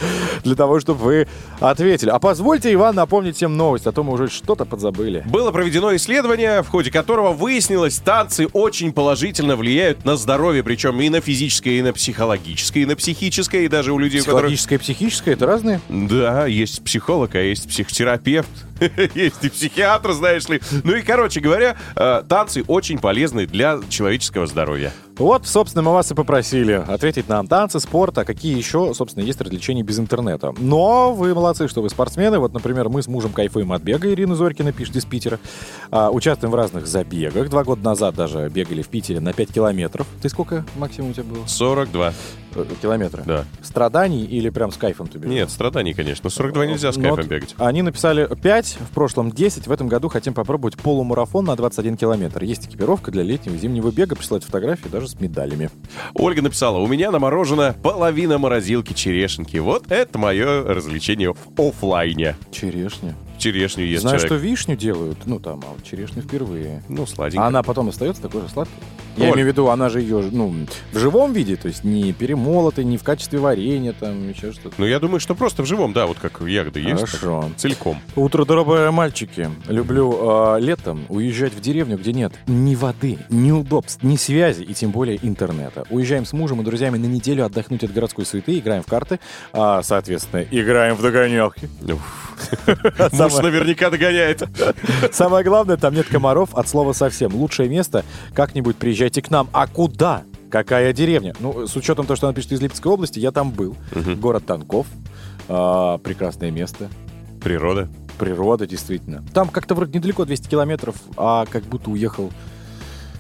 [0.45, 1.29] для того, чтобы вы
[1.61, 2.11] ответили.
[2.11, 5.23] А позвольте, Иван, напомнить всем новость, а то мы уже что-то подзабыли.
[5.27, 11.09] Было проведено исследование, в ходе которого выяснилось, танцы очень положительно влияют на здоровье, причем и
[11.09, 14.53] на физическое, и на психологическое, и на психическое, и даже у людей, у которых...
[14.53, 15.81] Психологическое и психическое, это разные?
[15.89, 18.51] Да, есть психолог, а есть психотерапевт,
[19.15, 20.61] есть и психиатр, знаешь ли.
[20.85, 24.93] Ну и, короче говоря, э, танцы очень полезны для человеческого здоровья.
[25.19, 29.41] Вот, собственно, мы вас и попросили ответить нам танцы, спорт, а какие еще, собственно, есть
[29.41, 30.55] развлечения без интернета.
[30.59, 32.39] Но вы молодцы, что вы спортсмены.
[32.39, 35.39] Вот, например, мы с мужем кайфуем от бега, Ирина Зорькина пишет из Питера.
[35.91, 37.51] А, участвуем в разных забегах.
[37.51, 40.07] Два года назад даже бегали в Питере на 5 километров.
[40.23, 41.47] Ты сколько максимум у тебя было?
[41.47, 42.15] 42.
[42.55, 43.23] Э, Километра?
[43.27, 43.45] Да.
[43.63, 45.33] Страданий или прям с кайфом ты бежал?
[45.33, 46.31] Нет, страданий, конечно.
[46.31, 47.55] 42 нельзя с Ну кайфом вот бегать.
[47.59, 52.43] Они написали 5, в прошлом 10, в этом году хотим попробовать полумарафон на 21 километр.
[52.45, 55.71] Есть экипировка для летнего и зимнего бега, присылать фотографии даже с медалями.
[56.15, 59.57] Ольга написала, у меня наморожена половина морозилки черешенки.
[59.59, 62.37] Вот это мое развлечение в оффлайне.
[62.51, 63.15] Черешня.
[63.43, 64.37] Черешню ест Знаю, человек.
[64.37, 66.81] что вишню делают, ну там, а вот черешню впервые.
[66.89, 67.45] Ну, сладенько.
[67.45, 68.77] А она потом остается такой же сладкой?
[69.17, 69.35] Я Оль.
[69.35, 70.55] имею в виду, она же ее, ну,
[70.93, 74.77] в живом виде, то есть не перемолотой, не в качестве варенья, там, еще что-то.
[74.79, 77.05] Ну, я думаю, что просто в живом, да, вот как ягоды есть.
[77.05, 77.43] Хорошо.
[77.43, 77.99] так, целиком.
[78.17, 79.51] Утро доброе, мальчики.
[79.69, 84.73] Люблю э, летом уезжать в деревню, где нет ни воды, ни удобств, ни связи и
[84.73, 85.85] тем более интернета.
[85.91, 89.19] Уезжаем с мужем и друзьями на неделю отдохнуть от городской суеты, играем в карты,
[89.53, 91.69] а, соответственно, играем в догонялки.
[93.32, 94.43] Муж наверняка догоняет.
[95.13, 97.35] Самое главное, там нет комаров от слова совсем.
[97.35, 99.49] Лучшее место как-нибудь приезжайте к нам.
[99.53, 100.25] А куда?
[100.51, 101.35] Какая деревня?
[101.41, 103.77] Ну, с учетом того, что она пишет из Липецкой области, я там был.
[104.17, 104.87] Город Танков.
[105.49, 106.91] А, прекрасное место.
[107.43, 107.89] Природа.
[108.19, 109.25] Природа, действительно.
[109.33, 112.31] Там как-то вроде недалеко, 200 километров, а как будто уехал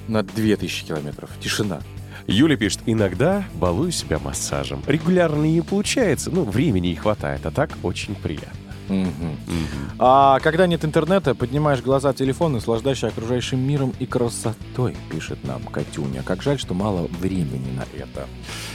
[0.08, 1.30] на 2000 километров.
[1.40, 1.80] Тишина.
[2.26, 4.82] Юля пишет, иногда балую себя массажем.
[4.86, 8.61] Регулярно не получается, ну, времени не хватает, а так очень приятно.
[9.98, 15.62] А когда нет интернета, поднимаешь глаза в телефон, наслаждаешься окружающим миром и красотой, пишет нам
[15.64, 16.22] Катюня.
[16.22, 18.26] Как жаль, что мало времени на это.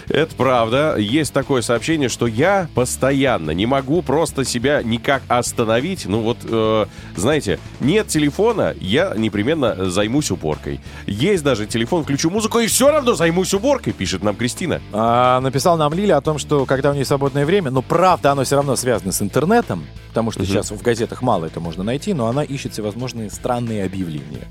[0.09, 0.95] Это правда.
[0.97, 6.05] Есть такое сообщение, что я постоянно не могу просто себя никак остановить.
[6.05, 10.79] Ну вот, э, знаете, нет телефона, я непременно займусь уборкой.
[11.05, 14.81] Есть даже телефон, включу музыку и все равно займусь уборкой, пишет нам Кристина.
[14.93, 18.43] А, написал нам Лиля о том, что когда у нее свободное время, но правда оно
[18.43, 22.27] все равно связано с интернетом, потому что сейчас в газетах мало это можно найти, но
[22.27, 24.47] она ищет всевозможные странные объявления,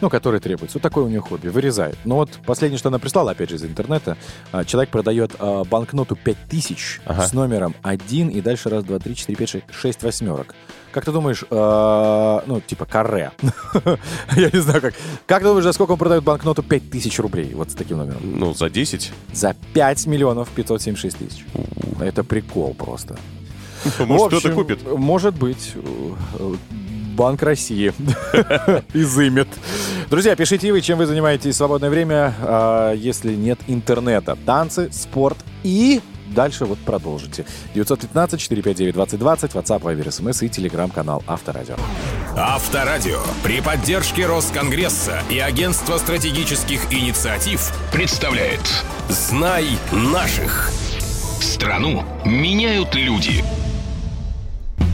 [0.00, 0.78] ну, которые требуются.
[0.78, 1.96] Вот такое у нее хобби, вырезает.
[2.04, 4.16] Но вот последнее, что она прислала, опять же, из интернета,
[4.52, 7.26] а, человек продает а, банкноту 5000 Ага.
[7.26, 10.54] с номером 1 и дальше раз, два, три, четыре, пять, шесть, шесть восьмерок.
[10.92, 13.32] Как ты думаешь, а, ну, типа каре.
[14.36, 14.94] Я не знаю как.
[15.26, 17.54] Как ты думаешь, за сколько он продает банкноту 5000 рублей?
[17.54, 18.20] Вот с таким номером.
[18.22, 19.12] Ну, за 10.
[19.32, 21.44] За 5 миллионов 576 тысяч.
[22.00, 23.18] Это прикол просто.
[23.98, 24.90] Может, кто-то купит.
[24.90, 25.74] Может быть.
[27.16, 27.92] Банк России
[28.92, 29.48] изымет.
[30.10, 34.36] Друзья, пишите вы, чем вы занимаетесь в свободное время, а, если нет интернета.
[34.46, 36.00] Танцы, спорт и...
[36.28, 37.46] Дальше вот продолжите.
[37.74, 38.92] 915-459-2020,
[39.52, 41.76] WhatsApp, Viber, SMS и телеграм-канал Авторадио.
[42.36, 48.60] Авторадио при поддержке Росконгресса и Агентства стратегических инициатив представляет
[49.08, 50.70] «Знай наших».
[51.40, 53.44] Страну меняют люди.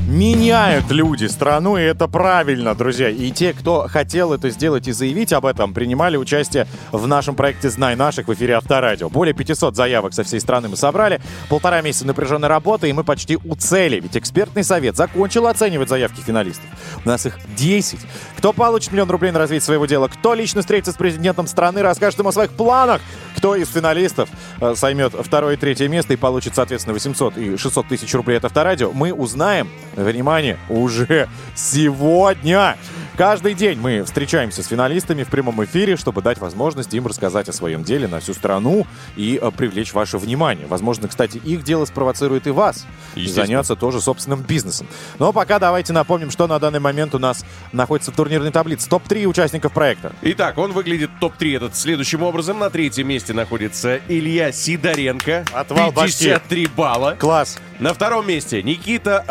[0.08, 3.08] Меняют люди страну, и это правильно, друзья.
[3.08, 7.70] И те, кто хотел это сделать и заявить об этом, принимали участие в нашем проекте
[7.70, 9.08] «Знай наших» в эфире Авторадио.
[9.08, 11.20] Более 500 заявок со всей страны мы собрали.
[11.48, 14.00] Полтора месяца напряженной работы, и мы почти у цели.
[14.00, 16.64] Ведь экспертный совет закончил оценивать заявки финалистов.
[17.04, 18.00] У нас их 10.
[18.38, 22.18] Кто получит миллион рублей на развитие своего дела, кто лично встретится с президентом страны, расскажет
[22.18, 23.00] ему о своих планах,
[23.36, 24.28] кто из финалистов
[24.60, 28.44] э, займет второе и третье место и получит, соответственно, 800 и 600 тысяч рублей от
[28.44, 32.76] Авторадио, мы узнаем, внимание, уже сегодня.
[33.16, 37.52] Каждый день мы встречаемся с финалистами в прямом эфире, чтобы дать возможность им рассказать о
[37.52, 40.66] своем деле на всю страну и э, привлечь ваше внимание.
[40.66, 42.86] Возможно, кстати, их дело спровоцирует и вас.
[43.14, 44.86] И заняться тоже собственным бизнесом.
[45.18, 48.88] Но пока давайте напомним, что на данный момент у нас находится в турнирной таблице.
[48.88, 50.12] Топ-3 участников проекта.
[50.22, 52.60] Итак, он выглядит топ-3 этот следующим образом.
[52.60, 55.44] На третьем месте находится Илья Сидоренко.
[55.52, 56.24] Отвал башки.
[56.24, 57.16] 53 балла.
[57.20, 57.58] Класс.
[57.78, 59.24] На втором месте Никита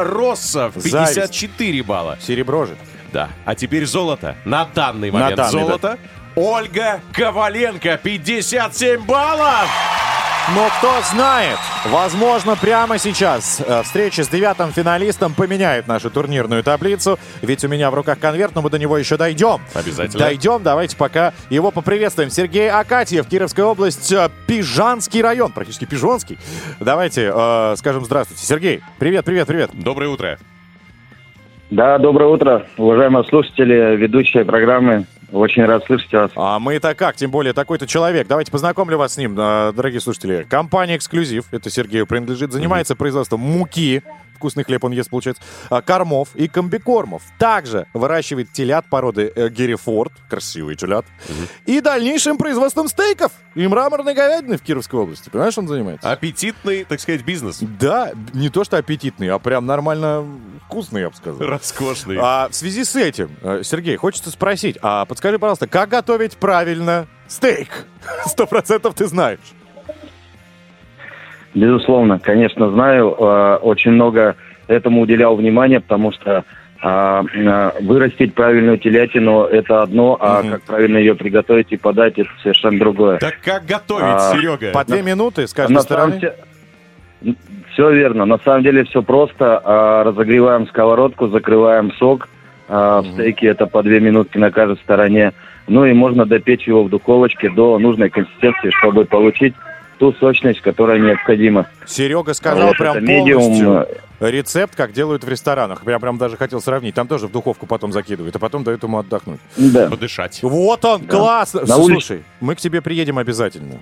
[0.53, 0.83] Россов.
[0.83, 2.17] 54 балла.
[2.21, 2.75] Серебро же.
[3.11, 3.29] Да.
[3.45, 4.35] А теперь золото.
[4.45, 5.97] На данный момент данный, золото.
[6.41, 7.99] Ольга Коваленко.
[8.01, 9.69] 57 баллов.
[10.56, 17.19] Но кто знает, возможно, прямо сейчас э, встреча с девятым финалистом поменяет нашу турнирную таблицу.
[17.43, 19.60] Ведь у меня в руках конверт, но мы до него еще дойдем.
[19.75, 20.25] Обязательно.
[20.25, 22.32] Дойдем, давайте пока его поприветствуем.
[22.32, 26.39] Сергей Акатьев, Кировская область, э, Пижанский район, практически Пижонский.
[26.80, 28.43] Давайте э, скажем здравствуйте.
[28.43, 29.69] Сергей, привет, привет, привет.
[29.73, 30.39] Доброе утро.
[31.69, 35.06] Да, доброе утро, уважаемые слушатели, ведущие программы.
[35.32, 36.32] Очень рад слышать вас.
[36.36, 38.28] А мы-то как, тем более такой-то человек.
[38.28, 40.46] Давайте познакомлю вас с ним, э, дорогие слушатели.
[40.50, 44.04] Компания «Эксклюзив», это Сергею принадлежит, занимается производством муки,
[44.41, 47.21] вкусный хлеб он ест, получается, а, кормов и комбикормов.
[47.38, 51.06] Также выращивает телят породы э, Геррифорд, красивый телят,
[51.67, 55.30] и дальнейшим производством стейков и мраморной говядины в Кировской области.
[55.30, 56.12] Понимаешь, он занимается?
[56.12, 57.60] Аппетитный, так сказать, бизнес.
[57.80, 60.25] Да, не то что аппетитный, а прям нормально
[60.65, 61.47] вкусный, я бы сказал.
[61.47, 62.17] Роскошный.
[62.19, 67.08] А в связи с этим, э, Сергей, хочется спросить, а подскажи, пожалуйста, как готовить правильно
[67.27, 67.86] стейк?
[68.25, 69.39] Сто процентов ты знаешь.
[71.53, 73.15] Безусловно, конечно, знаю.
[73.19, 74.35] Э, Очень много
[74.67, 76.43] этому уделял внимания, потому что
[76.83, 80.51] а, э, вырастить правильную телятину– это одно, а Мгм.
[80.53, 83.19] как правильно ее приготовить и подать– это совершенно другое.
[83.19, 84.71] Так как готовить, А, Серега?
[84.71, 86.19] По две минуты с каждой На стороны.
[87.21, 87.35] самом
[87.73, 88.25] Все верно.
[88.25, 89.61] На самом деле все просто.
[89.63, 92.27] А, Разогреваем сковородку, закрываем сок.
[92.67, 95.33] А, В стейке это по две минутки на каждой стороне.
[95.67, 99.53] Ну и можно допечь его в духовочке до нужной консистенции, чтобы получить
[100.01, 101.67] ту сочность, которая необходима.
[101.85, 103.87] Серега сказал Вот прям это медиум, полностью
[104.19, 105.83] рецепт, как делают в ресторанах.
[105.85, 106.95] Я прям даже хотел сравнить.
[106.95, 109.39] Там тоже в духовку потом закидывают, а потом дают ему отдохнуть.
[109.57, 109.89] Да.
[109.91, 110.39] Подышать.
[110.41, 111.61] Вот он, классно!
[111.67, 111.91] На улице.
[111.91, 113.79] Слушай, мы к тебе приедем обязательно.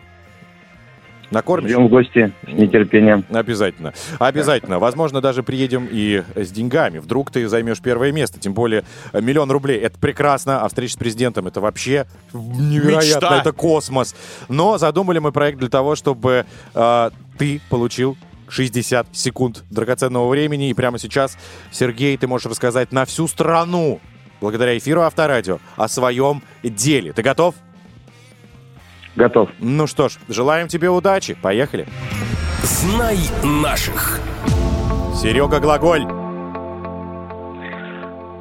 [1.32, 1.70] Накормишь?
[1.70, 3.26] Ждем в гости с нетерпением.
[3.30, 3.94] Обязательно.
[4.20, 4.80] Обязательно.
[4.80, 7.00] Возможно, даже приедем и с деньгами.
[7.00, 8.40] Вдруг ты займешь первое место.
[8.40, 9.80] Тем более миллион рублей.
[9.80, 10.62] Это прекрасно.
[10.64, 13.08] А встреча с президентом это вообще невероятно.
[13.08, 13.40] Мечта.
[13.40, 14.16] Это космос.
[14.48, 18.18] Но задумали мы проект для того, чтобы э, ты получил
[18.50, 20.70] 60 секунд драгоценного времени.
[20.70, 21.38] И прямо сейчас,
[21.72, 24.00] Сергей, ты можешь рассказать на всю страну,
[24.42, 27.14] благодаря эфиру Авторадио, о своем деле.
[27.14, 27.56] Ты готов?
[29.20, 29.50] Готов.
[29.60, 31.36] Ну что ж, желаем тебе удачи.
[31.42, 31.86] Поехали.
[32.64, 34.22] Знай наших.
[35.14, 36.06] Серега Глаголь.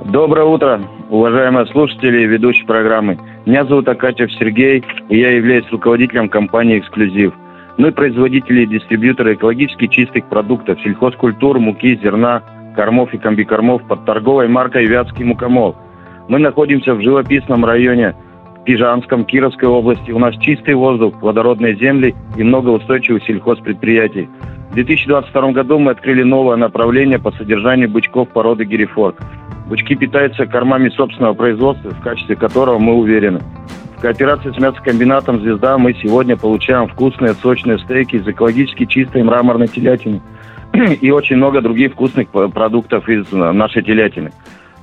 [0.04, 3.18] Доброе утро, уважаемые слушатели и ведущие программы.
[3.44, 7.34] Меня зовут Акатьев Сергей, и я являюсь руководителем компании «Эксклюзив».
[7.76, 12.42] Мы производители и дистрибьюторы экологически чистых продуктов, сельхозкультур, муки, зерна,
[12.76, 15.74] кормов и комбикормов под торговой маркой «Вятский мукомол».
[16.28, 18.14] Мы находимся в живописном районе
[18.68, 20.10] Пижанском, Кировской области.
[20.10, 24.28] У нас чистый воздух, плодородные земли и много устойчивых сельхозпредприятий.
[24.70, 29.16] В 2022 году мы открыли новое направление по содержанию бычков породы Геррифорд.
[29.70, 33.40] Бычки питаются кормами собственного производства, в качестве которого мы уверены.
[33.96, 39.68] В кооперации с мясокомбинатом «Звезда» мы сегодня получаем вкусные сочные стейки из экологически чистой мраморной
[39.68, 40.20] телятины
[41.00, 44.30] и очень много других вкусных продуктов из э, нашей телятины.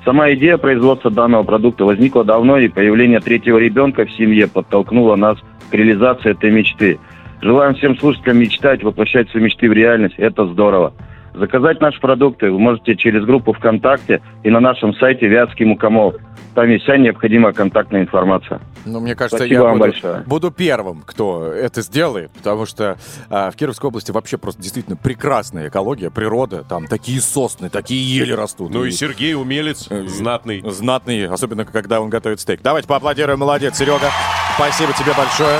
[0.06, 5.40] Сама идея производства данного продукта возникла давно, и появление третьего ребенка в семье подтолкнуло нас
[5.72, 7.00] к реализации этой мечты.
[7.42, 10.14] Желаем всем слушателям мечтать, воплощать свои мечты в реальность.
[10.18, 10.94] Это здорово.
[11.38, 16.16] Заказать наши продукты вы можете через группу ВКонтакте и на нашем сайте Вятский Мукомол.
[16.54, 18.62] Там есть вся необходимая контактная информация.
[18.86, 20.24] Ну, мне кажется, Спасибо я вам буду, большое.
[20.26, 22.98] буду первым, кто это сделает, потому что
[23.30, 28.32] а, в Кировской области вообще просто действительно прекрасная экология, природа, там такие сосны, такие ели
[28.32, 28.72] растут.
[28.74, 30.62] Ну и Сергей умелец, Э, знатный.
[30.66, 32.62] знатный, особенно когда он готовит стейк.
[32.64, 34.10] Давайте поаплодируем, молодец, Серега.
[34.56, 35.60] Спасибо тебе большое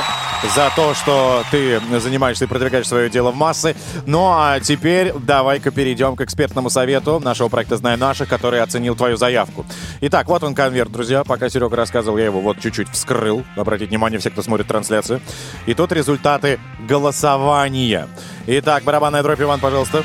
[0.56, 3.76] за то, что ты занимаешься и продвигаешь свое дело в массы.
[4.06, 9.18] Ну а теперь давай-ка перейдем к экспертному совету нашего проекта «Знай наших», который оценил твою
[9.18, 9.66] заявку.
[10.02, 11.24] Итак, вот он конверт, друзья.
[11.24, 13.44] Пока Серега рассказывал, я его вот чуть-чуть вскрыл.
[13.56, 15.22] Обратите внимание, все, кто смотрит трансляцию.
[15.66, 18.08] И тут результаты голосования.
[18.48, 20.04] Итак, барабанная дробь, Иван, пожалуйста.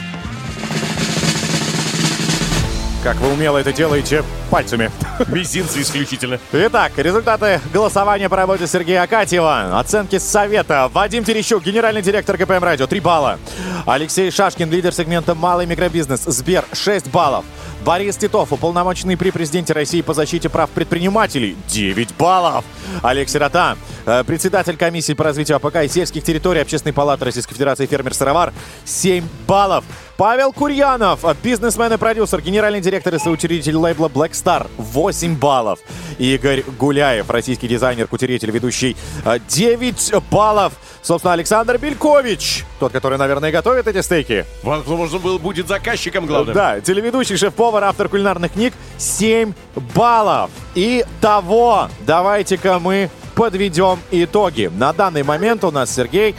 [3.02, 4.90] Как вы умело это делаете пальцами.
[5.28, 6.38] Мизинцы исключительно.
[6.52, 9.78] Итак, результаты голосования по работе Сергея Акатьева.
[9.78, 10.90] Оценки совета.
[10.92, 13.38] Вадим Терещук, генеральный директор ГПМ Радио, 3 балла.
[13.86, 17.44] Алексей Шашкин, лидер сегмента «Малый микробизнес», Сбер, 6 баллов.
[17.84, 22.64] Борис Титов, уполномоченный при президенте России по защите прав предпринимателей, 9 баллов.
[23.02, 27.86] Олег Сирота, э, председатель комиссии по развитию АПК и сельских территорий Общественной палаты Российской Федерации
[27.86, 28.52] фермер Сыровар,
[28.84, 29.84] 7 баллов.
[30.18, 35.80] Павел Курьянов, бизнесмен и продюсер, генеральный директор и соучредитель лейбла Black Star, 8 баллов.
[36.18, 40.72] Игорь Гуляев, российский дизайнер, кутюрье, телеведущий, э, 9 баллов.
[41.02, 44.44] Собственно, Александр Белькович, тот, который, наверное, готовит эти стейки.
[44.62, 46.54] Возможно, был, будет заказчиком, главное.
[46.54, 49.52] Да, телеведущий, шеф-повар, автор кулинарных книг, 7
[49.94, 50.50] баллов.
[50.74, 54.70] И того, давайте-ка мы подведем итоги.
[54.74, 56.34] На данный момент у нас Сергей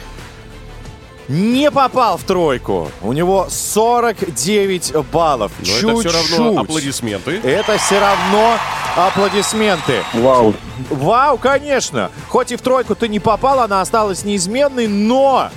[1.32, 2.90] не попал в тройку.
[3.00, 5.50] У него 49 баллов.
[5.60, 6.06] Но Чуть-чуть.
[6.06, 7.40] это все равно аплодисменты.
[7.42, 8.58] Это все равно
[8.96, 10.04] аплодисменты.
[10.12, 10.54] Вау.
[10.90, 12.10] Вау, конечно.
[12.28, 15.48] Хоть и в тройку ты не попал, она осталась неизменной, но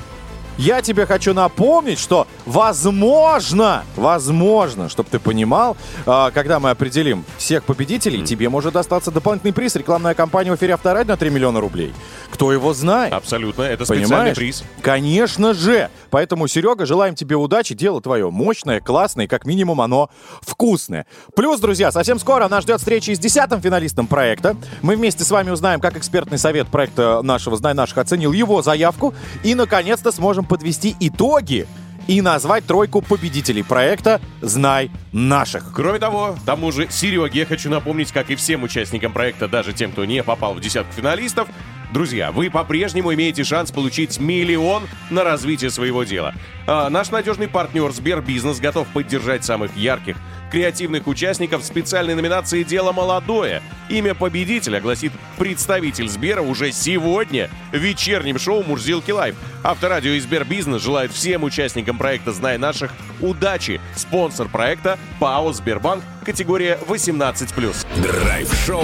[0.57, 7.63] я тебе хочу напомнить, что возможно, возможно, чтобы ты понимал, а, когда мы определим всех
[7.63, 9.75] победителей, тебе может достаться дополнительный приз.
[9.75, 11.93] Рекламная кампания в эфире Авторадио на 3 миллиона рублей.
[12.31, 13.13] Кто его знает?
[13.13, 13.63] Абсолютно.
[13.63, 14.37] Это специальный Понимаешь?
[14.37, 14.63] приз.
[14.81, 15.89] Конечно же.
[16.09, 17.75] Поэтому, Серега, желаем тебе удачи.
[17.75, 20.09] Дело твое мощное, классное, и как минимум оно
[20.41, 21.05] вкусное.
[21.35, 24.55] Плюс, друзья, совсем скоро нас ждет встреча с десятым финалистом проекта.
[24.81, 29.13] Мы вместе с вами узнаем, как экспертный совет проекта нашего «Знай наших» оценил его заявку.
[29.43, 31.67] И, наконец-то, сможем подвести итоги
[32.07, 35.71] и назвать тройку победителей проекта «Знай наших».
[35.73, 39.91] Кроме того, тому же Сереге я хочу напомнить, как и всем участникам проекта, даже тем,
[39.91, 41.47] кто не попал в десятку финалистов,
[41.91, 46.33] Друзья, вы по-прежнему имеете шанс получить миллион на развитие своего дела.
[46.67, 50.17] А наш надежный партнер Сбербизнес готов поддержать самых ярких,
[50.51, 53.61] креативных участников специальной номинации «Дело молодое».
[53.89, 59.35] Имя победителя гласит представитель Сбера уже сегодня в вечернем шоу «Мурзилки Лайв».
[59.63, 63.79] Авторадио и Сбербизнес желают всем участникам проекта «Знай наших» удачи.
[63.95, 67.85] Спонсор проекта ПАО «Сбербанк», категория 18+.
[68.01, 68.83] Драйв-шоу.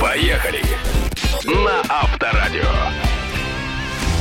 [0.00, 0.62] Поехали.
[1.46, 2.62] На Авторадио.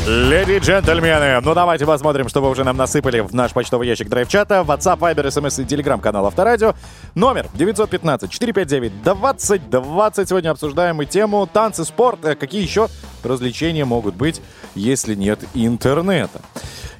[0.08, 4.08] Леди и джентльмены, ну давайте посмотрим, что вы уже нам насыпали в наш почтовый ящик
[4.08, 6.76] драйв-чата, WhatsApp, Viber, SMS и телеграм-канал Авторадио.
[7.16, 10.28] Номер 915-459-2020.
[10.28, 12.24] Сегодня обсуждаем мы тему танцы, спорт.
[12.24, 12.88] Э, Какие еще
[13.24, 14.44] развлечения могут быть,
[14.76, 16.42] если нет интернета?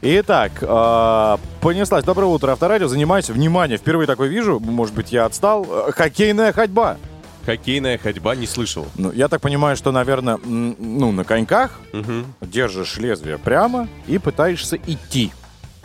[0.02, 2.04] Итак, э, понеслась.
[2.04, 2.88] Доброе утро, Авторадио.
[2.88, 5.64] Занимаюсь, внимание, впервые такое вижу, может быть, я отстал.
[5.70, 6.98] Э, Хоккейная ходьба.
[7.46, 8.88] Хоккейная ходьба не слышал.
[8.96, 12.26] Ну, я так понимаю, что, наверное, ну, на коньках Мгм.
[12.42, 15.32] держишь лезвие прямо и пытаешься идти.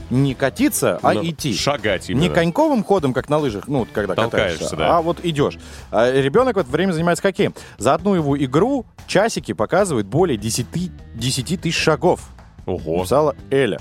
[0.08, 1.54] Не катиться, а Ну, идти.
[1.54, 2.22] Шагать именно.
[2.22, 4.96] Не коньковым ходом, как на лыжах, ну, вот когда Толкаешься, катаешься, да.
[4.96, 5.56] а вот идешь.
[5.92, 7.54] А ребенок в это время занимается хоккеем.
[7.78, 10.66] За одну его игру часики показывают более 10,
[11.14, 12.28] 10 тысяч шагов.
[12.66, 12.98] Ого.
[12.98, 13.80] Написала Эля.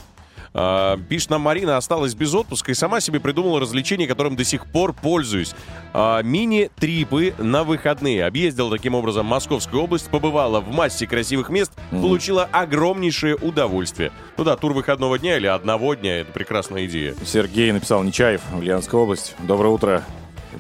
[0.54, 4.66] А, пишет нам Марина, осталась без отпуска и сама себе придумала развлечение, которым до сих
[4.66, 5.54] пор пользуюсь.
[5.94, 8.26] А, мини-трипы на выходные.
[8.26, 14.12] Объездила таким образом Московскую область, побывала в массе красивых мест, получила огромнейшее удовольствие.
[14.38, 17.16] Ну да, тур выходного дня или одного дня, это прекрасная идея.
[17.26, 19.36] Сергей написал Нечаев, Ульяновская область.
[19.40, 20.04] Доброе утро.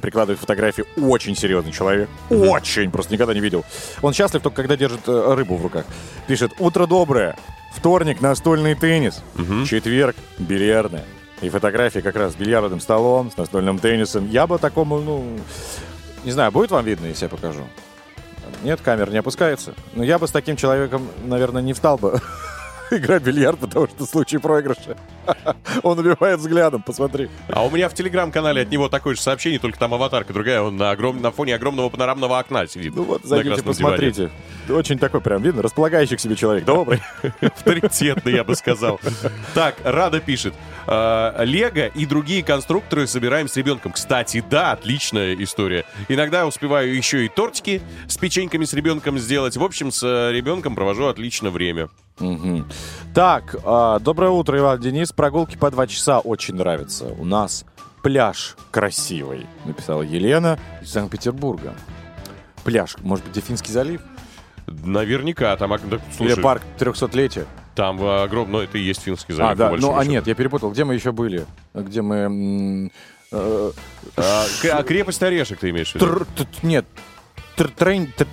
[0.02, 0.86] Прикладывает фотографии.
[0.97, 2.10] Очень серьезный человек.
[2.30, 2.91] Очень.
[2.91, 3.65] Просто никогда не видел.
[4.02, 5.86] Он счастлив только когда держит э, рыбу в руках.
[6.28, 7.36] Пишет, утро доброе.
[7.71, 9.23] Вторник настольный теннис.
[9.65, 11.05] Четверг бильярдная.
[11.41, 14.29] И фотографии как раз с бильярдным столом, с настольным теннисом.
[14.29, 15.38] Я бы такому, ну...
[16.25, 17.65] Не знаю, будет вам видно, если я покажу?
[18.63, 19.73] Нет, камера не опускается.
[19.93, 22.19] Но я бы с таким человеком, наверное, не встал бы
[22.97, 24.97] играть в бильярд, потому что в случае проигрыша
[25.84, 27.30] он убивает взглядом, посмотри.
[27.47, 30.78] А у меня в телеграм-канале от него такое же сообщение, только там аватарка другая, он
[30.78, 31.21] на, огром...
[31.21, 32.95] на фоне огромного панорамного окна сидит.
[32.95, 33.95] Ну вот, зайдите, красном диване.
[33.97, 34.32] посмотрите.
[34.69, 36.65] Очень такой прям, видно, располагающий к себе человек.
[36.65, 37.02] Добрый.
[37.41, 38.99] Авторитетный, я бы сказал.
[39.54, 40.54] Так, Рада пишет.
[40.88, 43.91] «Э, Лего и другие конструкторы собираем с ребенком.
[43.91, 45.86] Кстати, да, отличная история.
[46.08, 49.56] Иногда успеваю еще и тортики с печеньками с ребенком сделать.
[49.56, 51.89] В общем, с э, ребенком провожу отлично время.
[52.19, 52.67] Мгм.
[53.13, 55.12] Так, а, доброе утро, Иван Денис.
[55.12, 57.05] Прогулки по два часа очень нравятся.
[57.05, 57.65] У нас
[58.03, 61.73] пляж красивый, написала Елена из Санкт-Петербурга.
[62.63, 64.01] Пляж, может быть, где Финский залив?
[64.67, 65.71] Наверняка там...
[65.89, 67.45] да, слушай, Или парк 300-летия?
[67.75, 68.51] Там э, огромный...
[68.51, 69.51] Ну, это и есть финский залив.
[69.51, 70.12] А, да, ну, а счету.
[70.12, 70.71] нет, я перепутал.
[70.71, 71.45] Где мы еще были?
[71.73, 72.91] Где мы...
[73.32, 73.71] э,
[74.17, 76.25] А, а крепость Орешек ты имеешь в виду?
[76.62, 76.86] Нет,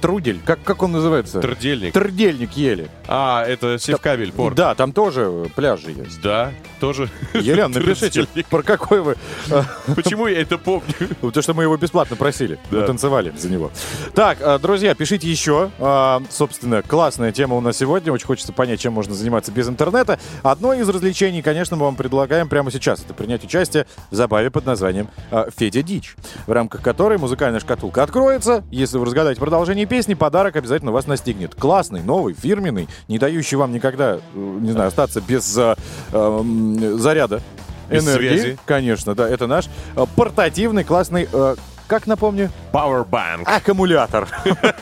[0.01, 0.41] трудель.
[0.45, 1.41] Как, как он называется?
[1.41, 1.93] Трдельник.
[1.93, 2.89] Трдельник ели.
[3.09, 4.55] А, это Севкабель, порт.
[4.57, 6.21] Да, там тоже пляжи есть.
[6.23, 7.09] Да, тоже.
[7.35, 9.17] Елена, напишите, про какой вы...
[9.51, 9.63] э,
[9.95, 10.93] Почему я это помню?
[11.21, 12.59] Потому что мы его бесплатно просили.
[12.71, 13.71] Мы танцевали за него.
[14.15, 15.71] Так, э, друзья, пишите еще.
[15.79, 18.13] А, Собственно, классная тема у нас сегодня.
[18.13, 20.19] Очень хочется понять, чем можно заниматься без интернета.
[20.43, 23.03] Одно из развлечений, конечно, мы вам предлагаем прямо сейчас.
[23.03, 28.03] Это принять участие в забаве под названием э, «Федя Дичь», в рамках которой музыкальная шкатулка
[28.03, 28.65] откроется.
[28.71, 31.55] Если вы разгадаете продолжение песни, подарок обязательно вас настигнет.
[31.55, 35.75] Классный, новый, фирменный, не дающий вам никогда, э, не знаю, остаться без э,
[36.13, 37.41] эм, заряда
[37.89, 38.29] Без энергии.
[38.29, 38.59] связи.
[38.67, 41.55] Конечно, да, это наш э, портативный, классный, э,
[41.87, 43.45] как напомню, Powerbank.
[43.45, 44.29] аккумулятор.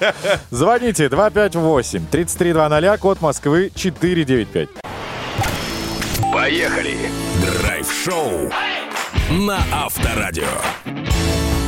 [0.51, 4.69] Звоните 258-3320, код Москвы 495.
[6.33, 6.97] Поехали.
[7.63, 8.51] Драйв-шоу
[9.31, 10.45] на Авторадио.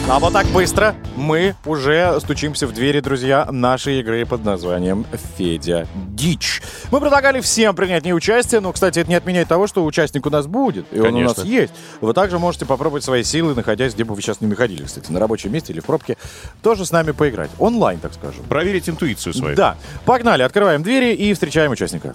[0.09, 5.05] А вот так быстро мы уже стучимся в двери, друзья, нашей игры под названием
[5.37, 6.63] «Федя Дичь».
[6.93, 10.25] Мы предлагали всем принять в ней участие, но, кстати, это не отменяет того, что участник
[10.25, 11.43] у нас будет, и он у нас Конечно.
[11.61, 11.73] есть.
[12.01, 15.19] Вы также можете попробовать свои силы, находясь, где бы вы сейчас не находились, кстати, на
[15.19, 16.17] рабочем месте или в пробке,
[16.63, 17.51] тоже с нами поиграть.
[17.59, 18.45] Онлайн, так скажем.
[18.45, 19.57] Проверить интуицию свою.
[19.57, 19.77] Да.
[20.05, 22.15] Погнали, открываем двери и встречаем участника.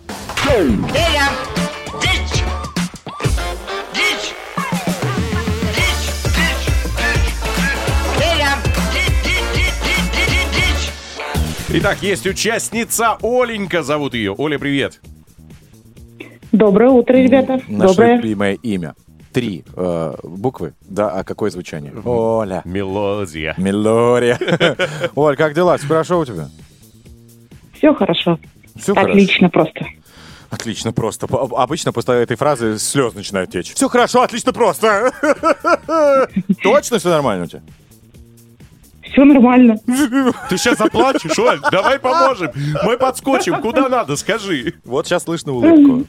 [11.73, 14.35] Итак, есть участница Оленька, зовут ее.
[14.37, 14.99] Оля, привет.
[16.51, 17.61] Доброе утро, ребята.
[17.69, 18.17] Наше Доброе.
[18.17, 18.93] любимое имя.
[19.31, 21.93] Три э, буквы, да, а какое звучание?
[22.03, 22.61] Оля.
[22.65, 23.53] Мелодия.
[23.57, 24.37] Мелория.
[25.15, 25.77] Оль, как дела?
[25.77, 26.49] Все хорошо у тебя?
[27.73, 28.37] Все хорошо.
[28.75, 29.85] Все Отлично просто.
[30.49, 31.27] Отлично, просто.
[31.27, 33.73] Обычно после этой фразы слез начинают течь.
[33.73, 35.13] Все хорошо, отлично, просто.
[36.63, 37.61] Точно все нормально у тебя?
[39.11, 39.75] Все нормально.
[40.49, 41.59] Ты сейчас заплачешь, Оль?
[41.71, 42.51] Давай поможем.
[42.83, 43.61] Мы подскочим.
[43.61, 44.75] Куда надо, скажи.
[44.85, 46.05] Вот сейчас слышно улыбку.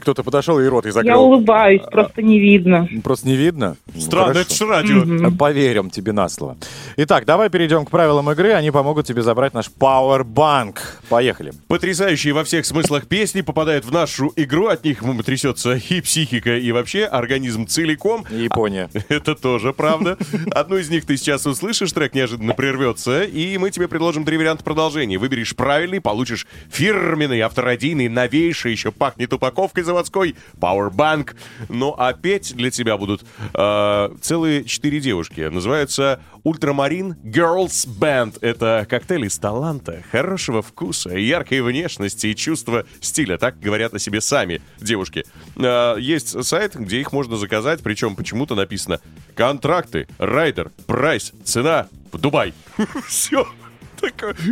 [0.00, 1.22] Кто-то подошел и рот и Я закрыл.
[1.24, 2.88] улыбаюсь, просто не видно.
[3.02, 3.76] Просто не видно?
[3.94, 4.40] Ну, Странно, хорошо.
[4.40, 5.30] это ж радио.
[5.36, 6.56] Поверим тебе на слово.
[6.96, 8.52] Итак, давай перейдем к правилам игры.
[8.52, 10.78] Они помогут тебе забрать наш Powerbank.
[11.08, 11.52] Поехали.
[11.68, 14.68] Потрясающие во всех смыслах песни попадают в нашу игру.
[14.68, 18.24] От них трясется и психика, и вообще организм целиком.
[18.30, 18.88] Япония.
[19.08, 20.16] Это тоже правда.
[20.52, 24.62] Одну из них ты сейчас услышишь, трек неожиданно прервется, и мы тебе предложим три варианта
[24.62, 25.18] продолжения.
[25.18, 31.34] Выберешь правильный, получишь фирменный, авторадийный, новейший, еще пахнет упаковкой заводской, Powerbank.
[31.68, 35.40] Ну а петь для тебя будут э, целые четыре девушки.
[35.40, 38.38] Называются Ультрамарин Girls Band.
[38.40, 43.38] Это коктейль из таланта, хорошего вкуса, яркой внешности и чувства стиля.
[43.38, 45.24] Так говорят о себе сами девушки.
[45.56, 49.00] Э, есть сайт, где их можно заказать, причем почему-то написано
[49.34, 52.54] контракты, райдер, прайс, цена, в Дубай.
[53.06, 53.46] Все.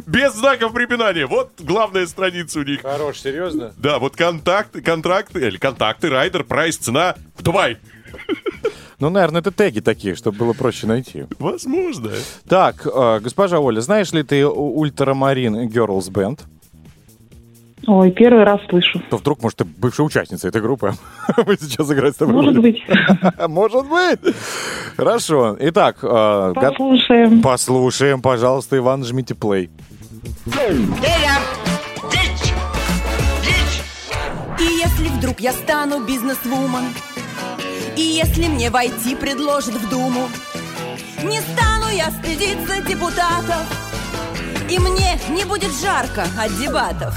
[0.07, 1.26] Без знаков препинания.
[1.26, 2.82] Вот главная страница у них.
[2.82, 3.72] Хорош, серьезно?
[3.76, 7.78] Да, вот контакты, контракты, или контакты, райдер, прайс, цена, в Дубай.
[9.01, 11.24] Ну, наверное, это теги такие, чтобы было проще найти.
[11.38, 12.12] Возможно.
[12.49, 16.40] Так, э, госпожа Оля, знаешь ли ты Ультрамарин Girls Band?
[17.87, 19.01] Ой, первый раз слышу.
[19.11, 20.95] То вдруг, может, ты бывшая участница этой группы.
[21.47, 22.62] Мы сейчас играть с тобой Может будем.
[22.72, 22.82] быть.
[23.49, 24.35] Может быть.
[24.97, 25.57] Хорошо.
[25.61, 27.43] Итак, э, го- Послушаем.
[27.43, 29.70] послушаем, пожалуйста, Иван, жмите плей.
[34.59, 36.85] И если вдруг я стану бизнес-вумен,
[37.97, 40.28] и если мне войти предложат в Думу,
[41.22, 43.62] не стану я стыдиться депутатов,
[44.70, 47.14] и мне не будет жарко от дебатов.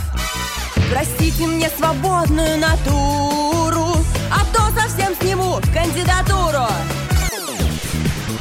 [0.92, 3.88] Простите мне свободную натуру,
[4.32, 6.66] а то совсем сниму кандидатуру.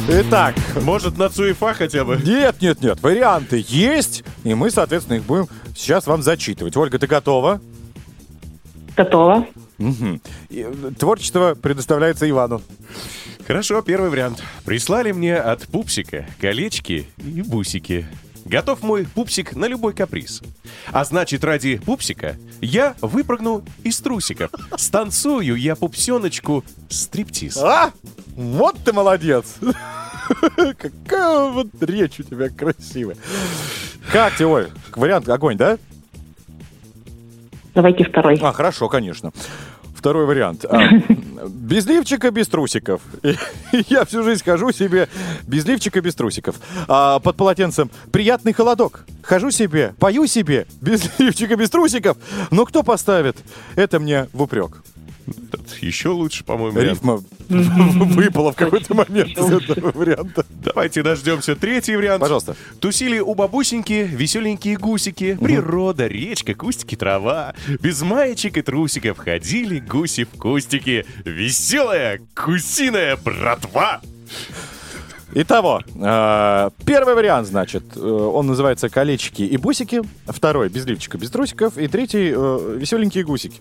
[0.08, 2.16] Итак, Может, на Цуефа хотя бы?
[2.24, 6.76] нет, нет, нет, варианты есть, и мы, соответственно, их будем сейчас вам зачитывать.
[6.76, 7.60] Ольга, ты готова?
[8.96, 9.46] Готово.
[9.78, 10.22] Мгм.
[10.48, 12.62] И, э, Творчество предоставляется Ивану.
[13.46, 14.42] Хорошо, первый вариант.
[14.64, 18.06] Прислали мне от пупсика колечки и бусики.
[18.46, 20.40] Готов мой пупсик на любой каприз.
[20.92, 24.52] А значит, ради пупсика я выпрыгну из трусиков.
[24.76, 27.56] Станцую я пупсеночку стриптиз.
[27.56, 27.90] А?
[28.36, 29.56] Вот ты молодец!
[30.78, 33.16] Какая вот речь у тебя красивая.
[34.12, 34.70] Как тебе, Оль?
[34.94, 35.76] Вариант огонь, да?
[37.74, 38.38] Давайте второй.
[38.40, 39.32] А, хорошо, конечно.
[40.06, 40.64] Второй вариант.
[40.64, 40.88] А,
[41.48, 43.00] без лифчика, без трусиков.
[43.88, 45.08] Я всю жизнь хожу себе
[45.48, 46.54] без лифчика, без трусиков.
[46.86, 49.04] А под полотенцем приятный холодок.
[49.24, 52.18] Хожу себе, пою себе без лифчика, без трусиков.
[52.52, 53.36] Но кто поставит?
[53.74, 54.80] Это мне в упрек.
[55.80, 56.80] Еще лучше, по-моему.
[56.80, 60.46] Рифма выпала в какой-то момент из этого варианта.
[60.48, 62.20] Давайте дождемся третий вариант.
[62.20, 62.56] Пожалуйста.
[62.80, 65.36] Тусили у бабусеньки веселенькие гусики.
[65.40, 67.54] Природа, речка, кустики, трава.
[67.80, 71.04] Без маечек и трусиков ходили гуси в кустики.
[71.24, 74.00] Веселая гусиная братва.
[75.34, 81.30] Итого, э, первый вариант, значит, э, он называется «Колечки и бусики», второй «Без лифчика, без
[81.30, 83.60] трусиков», и третий э, «Веселенькие гусики».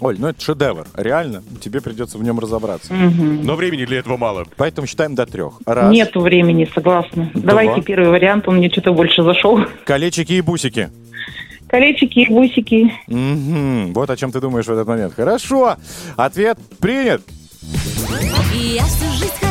[0.00, 2.92] Оль, ну это шедевр, реально, тебе придется в нем разобраться.
[2.92, 4.44] Но времени для этого мало.
[4.56, 5.54] Поэтому считаем до трех.
[5.66, 7.30] Раз, Нету времени, согласна.
[7.34, 9.60] Давайте первый вариант, он мне что-то больше зашел.
[9.84, 10.90] колечики и бусики.
[11.68, 12.92] Колечики и бусики.
[13.06, 15.14] Мгм, Вот о чем ты думаешь в этот момент.
[15.14, 15.76] Хорошо,
[16.16, 17.22] ответ принят.
[18.54, 19.43] И я всю жизнь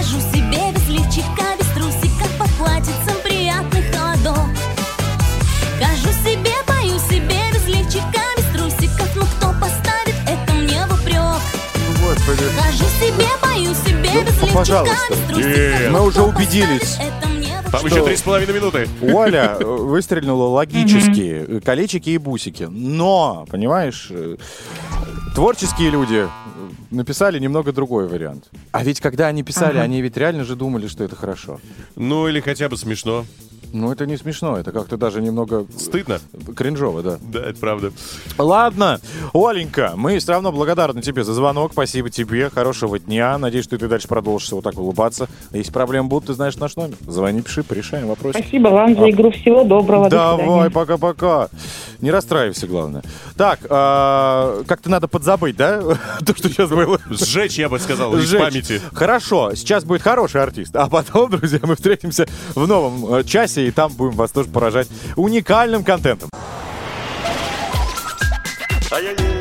[12.25, 15.15] Хожу себе, пою себе без лифчика, пожалуйста.
[15.35, 15.91] Нет.
[15.91, 16.97] Мы уже убедились.
[17.69, 18.87] Там еще три с половиной минуты.
[19.01, 22.63] Оля э, выстрелила логически, э, колечики и бусики.
[22.69, 24.37] Но, понимаешь, э,
[25.35, 26.29] творческие люди
[26.91, 28.45] написали немного другой вариант.
[28.71, 31.59] А ведь когда они писали, они ведь реально же думали, что это хорошо.
[31.97, 33.25] Ну, или хотя бы смешно.
[33.73, 36.19] Ну, это не смешно, это как-то даже немного Стыдно.
[36.55, 37.17] кринжово, да.
[37.21, 37.91] Да, это правда.
[38.37, 38.99] Ладно,
[39.33, 41.71] Оленька, мы все равно благодарны тебе за звонок.
[41.73, 43.35] Спасибо тебе, хорошего дня.
[43.39, 45.27] Надеюсь, что ты дальше продолжишь вот так улыбаться.
[45.51, 46.95] Если проблемы будут, ты знаешь наш номер.
[47.07, 48.35] Звони, пиши, порешаем вопрос.
[48.37, 49.31] Спасибо вам за игру.
[49.31, 50.09] Всего доброго.
[50.09, 51.49] До Давай, пока-пока.
[51.99, 53.01] Не расстраивайся, главное.
[53.37, 55.81] Так, а, как-то надо подзабыть, да?
[56.25, 56.99] То, что сейчас было.
[57.09, 58.81] Сжечь, я бы сказал, из памяти.
[58.93, 60.75] Хорошо, сейчас будет хороший артист.
[60.75, 64.87] А потом, друзья, мы встретимся в новом э, часе, и там будем вас тоже поражать
[65.15, 66.29] уникальным контентом.
[68.89, 69.33] Поехали.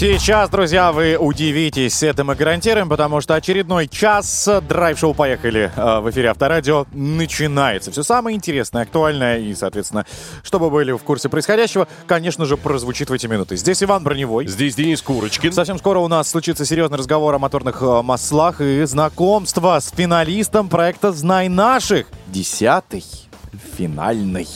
[0.00, 6.08] Сейчас, друзья, вы удивитесь, это мы гарантируем, потому что очередной час драйв-шоу «Поехали» э, в
[6.08, 7.90] эфире Авторадио начинается.
[7.90, 10.06] Все самое интересное, актуальное и, соответственно,
[10.42, 13.58] чтобы были в курсе происходящего, конечно же, прозвучит в эти минуты.
[13.58, 14.46] Здесь Иван Броневой.
[14.46, 15.52] Здесь Денис Курочкин.
[15.52, 20.70] Совсем скоро у нас случится серьезный разговор о моторных э, маслах и знакомство с финалистом
[20.70, 22.06] проекта «Знай наших».
[22.28, 23.04] Десятый
[23.76, 24.48] финальный.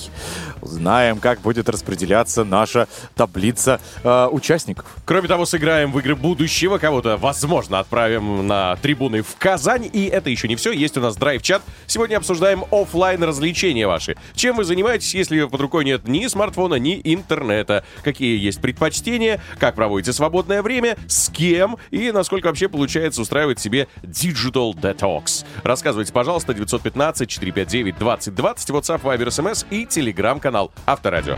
[0.65, 4.87] Узнаем, как будет распределяться наша таблица э, участников.
[5.05, 6.79] Кроме того, сыграем в игры будущего.
[6.79, 9.91] Кого-то, возможно, отправим на трибуны в Казань.
[9.93, 10.73] И это еще не все.
[10.73, 11.61] Есть у нас драйв-чат.
[11.87, 14.17] Сегодня обсуждаем оффлайн развлечения ваши.
[14.35, 17.85] Чем вы занимаетесь, если под рукой нет ни смартфона, ни интернета?
[18.03, 19.43] Какие есть предпочтения?
[19.59, 20.97] Как проводите свободное время?
[21.09, 21.77] С кем?
[21.91, 25.45] И насколько вообще получается устраивать себе digital detox?
[25.63, 30.54] Рассказывайте, пожалуйста, 915-459-2020, WhatsApp, Viber, SMS и телеграм-канал
[30.87, 31.37] Авторадио.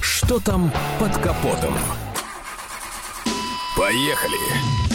[0.00, 0.70] Что там
[1.00, 1.74] под капотом?
[3.76, 4.91] Поехали.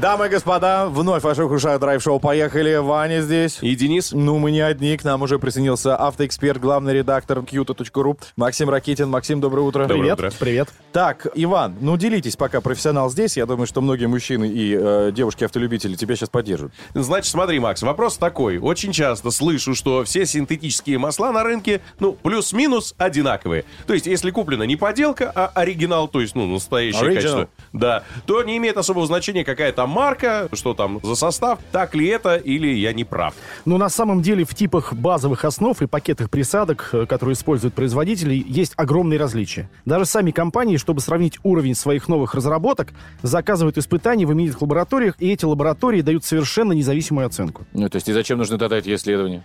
[0.00, 2.74] Дамы и господа, вновь в ваших ушах драйв-шоу «Поехали».
[2.74, 3.58] Ваня здесь.
[3.62, 4.10] И Денис?
[4.10, 9.08] Ну, мы не одни, к нам уже присоединился автоэксперт, главный редактор Qto.ru Максим Ракитин.
[9.08, 9.82] Максим, доброе утро.
[9.82, 10.32] Доброе Привет, утро.
[10.40, 10.68] привет.
[10.92, 13.36] Так, Иван, ну делитесь, пока профессионал здесь.
[13.36, 16.72] Я думаю, что многие мужчины и э, девушки-автолюбители тебя сейчас поддержат.
[16.94, 18.58] Значит, смотри, Макс, вопрос такой.
[18.58, 23.64] Очень часто слышу, что все синтетические масла на рынке, ну, плюс-минус одинаковые.
[23.86, 27.14] То есть, если куплена не подделка, а оригинал, то есть, ну, настоящее Original.
[27.14, 31.94] качество, да, то не имеет особого значения, какая там марка, что там за состав, так
[31.94, 33.34] ли это или я не прав.
[33.64, 38.44] Но на самом деле в типах базовых основ и пакетах присадок, э, которые используют производители,
[38.46, 39.70] есть огромные различия.
[39.84, 42.88] Даже сами компании, чтобы сравнить уровень своих новых разработок,
[43.22, 47.64] заказывают испытания в именитых лабораториях, и эти лаборатории дают совершенно независимую оценку.
[47.72, 49.44] Ну, то есть, и зачем нужны тогда эти исследования?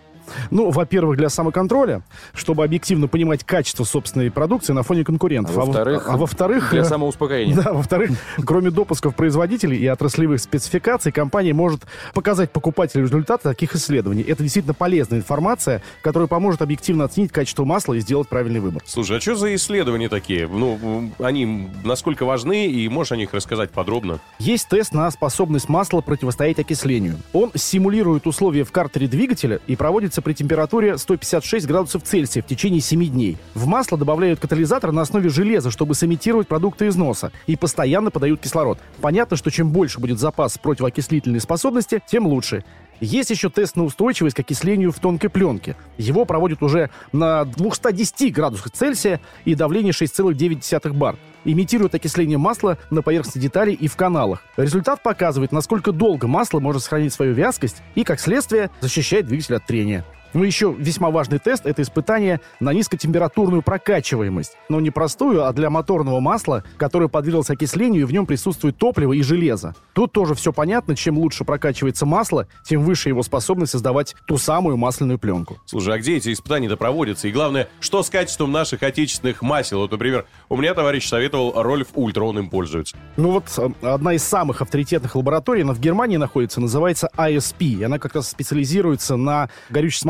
[0.51, 2.01] Ну, во-первых, для самоконтроля,
[2.34, 5.55] чтобы объективно понимать качество собственной продукции на фоне конкурентов.
[5.55, 7.55] А во- во-вторых, а во-вторых, Для самоуспокоения.
[7.59, 8.11] Да, во-вторых,
[8.45, 11.82] кроме допусков производителей и отраслевых спецификаций, компания может
[12.13, 14.23] показать покупателю результаты таких исследований.
[14.23, 18.82] Это действительно полезная информация, которая поможет объективно оценить качество масла и сделать правильный выбор.
[18.86, 20.47] Слушай, а что за исследования такие?
[20.47, 24.19] Ну, они насколько важны, и можешь о них рассказать подробно?
[24.39, 27.17] Есть тест на способность масла противостоять окислению.
[27.34, 32.82] Он симулирует условия в картере двигателя и проводится при температуре 156 градусов Цельсия в течение
[32.82, 33.38] 7 дней.
[33.53, 38.80] В масло добавляют катализатор на основе железа, чтобы сымитировать продукты износа, и постоянно подают кислород.
[39.01, 42.63] Понятно, что чем больше будет запас противоокислительной способности, тем лучше.
[43.01, 45.76] Есть еще тест на устойчивость к окислению в тонкой пленке.
[45.97, 51.15] Его проводят уже на 210 градусах Цельсия и давление 6,9 бар.
[51.45, 54.43] Имитирует окисление масла на поверхности деталей и в каналах.
[54.57, 59.65] Результат показывает, насколько долго масло может сохранить свою вязкость и, как следствие, защищает двигатель от
[59.65, 60.05] трения.
[60.34, 64.53] Ну, еще весьма важный тест– это испытание на низкотемпературную прокачиваемость.
[64.69, 69.13] Но не простую, а для моторного масла, которое подверглось окислению, и в нем присутствует топливо
[69.13, 69.75] и железо.
[69.93, 74.77] Тут тоже все понятно, чем лучше прокачивается масло, тем выше его способность создавать ту самую
[74.77, 75.57] масляную пленку.
[75.65, 77.27] Слушай, а где эти испытания-то проводятся?
[77.27, 79.80] И главное, что с качеством наших отечественных масел?
[79.80, 82.95] Вот, например, у меня товарищ советовал Rolf Ultra, он им пользуется.
[83.17, 87.65] Ну вот э, одна из самых авторитетных лабораторий, она в Германии находится, называется ISP.
[87.65, 89.49] И она как раз специализируется на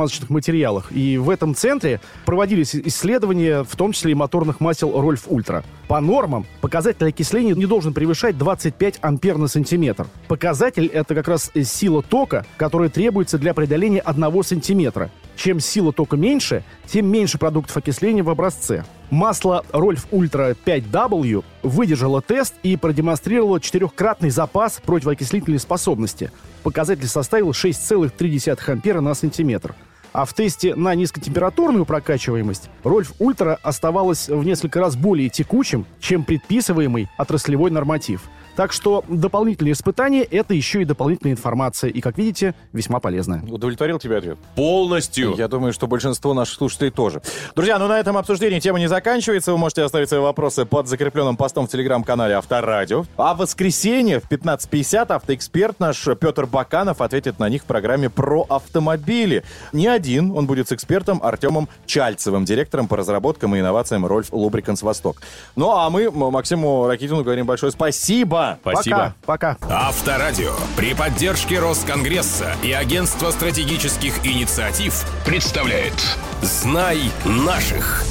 [0.10, 0.91] горюче-смазочных материалах.
[0.91, 5.64] И в этом центре проводились исследования, в том числе и моторных масел Rolf Ultra.
[5.88, 10.07] По нормам показатель окисления не должен превышать 25 ампер на сантиметр.
[10.28, 15.10] Показатель это как раз сила тока, которая требуется для преодоления 1 сантиметра.
[15.36, 18.84] Чем сила тока меньше, тем меньше продуктов окисления в образце.
[19.10, 26.32] Масло Rolf Ultra 5W выдержало тест и продемонстрировало четырехкратный запас противоокислительной способности.
[26.62, 29.74] Показатель составил 6,3 ампера на сантиметр.
[30.12, 36.24] А в тесте на низкотемпературную прокачиваемость Rolf Ultra оставалось в несколько раз более текучим, чем
[36.24, 38.24] предписываемый отраслевой норматив.
[38.60, 41.89] Так что дополнительные испытания— это еще и дополнительная информация.
[41.91, 43.41] И, как видите, весьма полезная.
[43.49, 44.38] Удовлетворил тебя ответ?
[44.55, 45.34] Полностью.
[45.38, 47.22] Я думаю, что большинство наших слушателей тоже.
[47.55, 49.53] Друзья, ну на этом обсуждение темы не заканчивается.
[49.53, 53.05] Вы можете оставить свои вопросы под закрепленным постом в телеграм-канале Авторадио.
[53.16, 58.45] А в воскресенье в 15.50 автоэксперт наш Петр Баканов ответит на них в программе про
[58.49, 59.45] автомобили.
[59.72, 64.82] Не один, он будет с экспертом Артемом Чальцевым, директором по разработкам и инновациям Рольф Лубриканс
[64.82, 65.22] Восток.
[65.55, 68.49] Ну а мы Максиму Ракитину говорим большое спасибо.
[68.62, 69.16] Спасибо.
[69.26, 69.58] Пока.
[69.70, 75.93] Авторадио при поддержке Росконгресса и Агентства стратегических инициатив представляет
[76.41, 78.04] «Знай наших».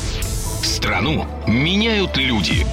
[0.63, 2.67] Страну меняют люди.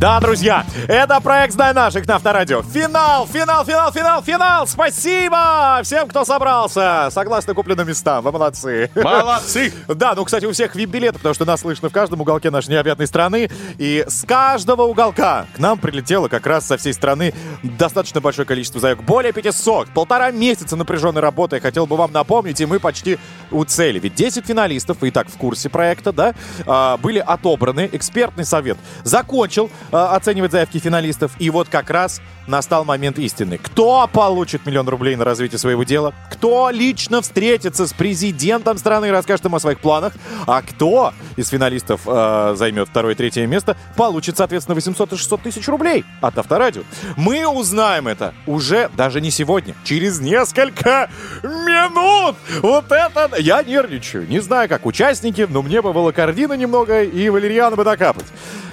[0.00, 2.62] Да, друзья, это проект «Знай наших» на Авторадио.
[2.62, 4.66] Финал, финал, финал, финал, финал!
[4.66, 7.08] Спасибо всем, кто собрался.
[7.10, 8.90] Согласно купленным местам, вы молодцы.
[8.94, 9.74] Молодцы!
[9.88, 13.06] Да, ну, кстати, у всех вип-билеты, потому что нас слышно в каждом уголке нашей необъятной
[13.06, 13.50] страны.
[13.76, 18.80] И с каждого уголка к нам прилетело как раз со всей страны достаточно большое количество
[18.80, 19.04] заявок.
[19.04, 19.90] Более 500.
[19.90, 21.56] Полтора месяца напряженной работы.
[21.56, 23.18] Я хотел бы вам напомнить, и мы почти
[23.50, 23.98] у цели.
[23.98, 26.34] Ведь 10 финалистов, и так в курсе проекта, да,
[26.66, 27.86] а, были отобраны.
[27.92, 31.32] Экспертный совет закончил оценивать заявки финалистов.
[31.38, 33.58] И вот как раз настал момент истины.
[33.58, 36.12] Кто получит миллион рублей на развитие своего дела?
[36.30, 40.12] Кто лично встретится с президентом страны и расскажет им о своих планах?
[40.46, 45.42] А кто из финалистов э, займет второе и третье место, получит, соответственно, 800 и 600
[45.42, 46.82] тысяч рублей от Авторадио.
[47.16, 51.10] Мы узнаем это уже даже не сегодня, через несколько
[51.42, 52.36] минут.
[52.62, 53.30] Вот это...
[53.38, 54.28] Я нервничаю.
[54.28, 58.26] Не знаю, как участники, но мне бы волокордина немного и валерьяна бы докапать.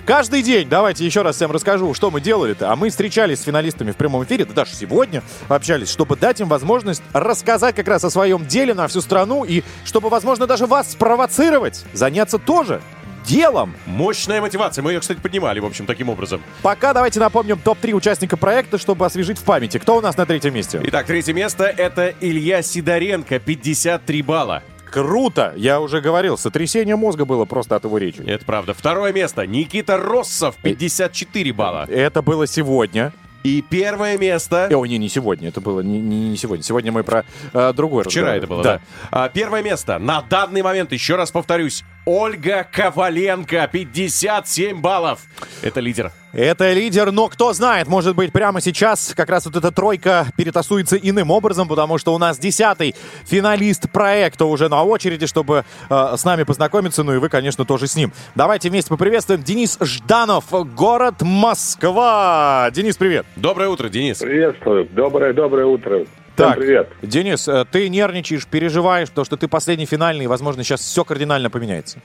[0.07, 2.71] Каждый день, давайте еще раз всем расскажу, что мы делали-то.
[2.71, 6.47] А мы встречались с финалистами в прямом эфире, да даже сегодня общались, чтобы дать им
[6.47, 10.93] возможность рассказать как раз о своем деле на всю страну и чтобы, возможно, даже вас
[10.93, 12.81] спровоцировать, заняться тоже
[13.25, 13.75] делом.
[13.85, 14.81] Мощная мотивация.
[14.81, 16.41] Мы ее, кстати, поднимали, в общем, таким образом.
[16.61, 19.77] Пока давайте напомним топ-3 участника проекта, чтобы освежить в памяти.
[19.77, 20.79] Кто у нас на третьем месте?
[20.85, 24.63] Итак, третье место— это Илья Сидоренко, 53 балла.
[24.91, 25.53] Круто!
[25.55, 28.21] Я уже говорил, сотрясение мозга было просто от его речи.
[28.25, 28.73] Это правда.
[28.73, 29.45] Второе место.
[29.45, 31.85] Никита Россов, 54 балла.
[31.89, 33.13] Это было сегодня.
[33.43, 34.67] И первое место...
[34.69, 36.63] Э, О, не, не сегодня, это было не, не, не сегодня.
[36.63, 37.23] Сегодня мы про
[37.53, 38.81] э, другой Вчера это было, да.
[39.09, 39.99] А, первое место.
[39.99, 45.19] На данный момент, еще раз повторюсь, Ольга Коваленко, 57 баллов.
[45.61, 46.13] Это лидер.
[46.31, 50.95] Это лидер, но кто знает, может быть, прямо сейчас как раз вот эта тройка перетасуется
[50.95, 52.95] иным образом, потому что у нас десятый
[53.25, 57.87] финалист проекта уже на очереди, чтобы э, с нами познакомиться, ну и вы, конечно, тоже
[57.87, 58.13] с ним.
[58.35, 60.45] Давайте вместе поприветствуем Денис Жданов,
[60.75, 62.69] город Москва.
[62.71, 63.25] Денис, привет.
[63.35, 64.19] Доброе утро, Денис.
[64.19, 64.87] Приветствую.
[64.93, 66.05] Доброе, доброе утро.
[66.37, 66.89] Всем Так, привет.
[67.01, 71.49] Денис, э, ты нервничаешь, переживаешь, потому что ты последний финальный, и, возможно, сейчас все кардинально
[71.49, 71.97] поменяется.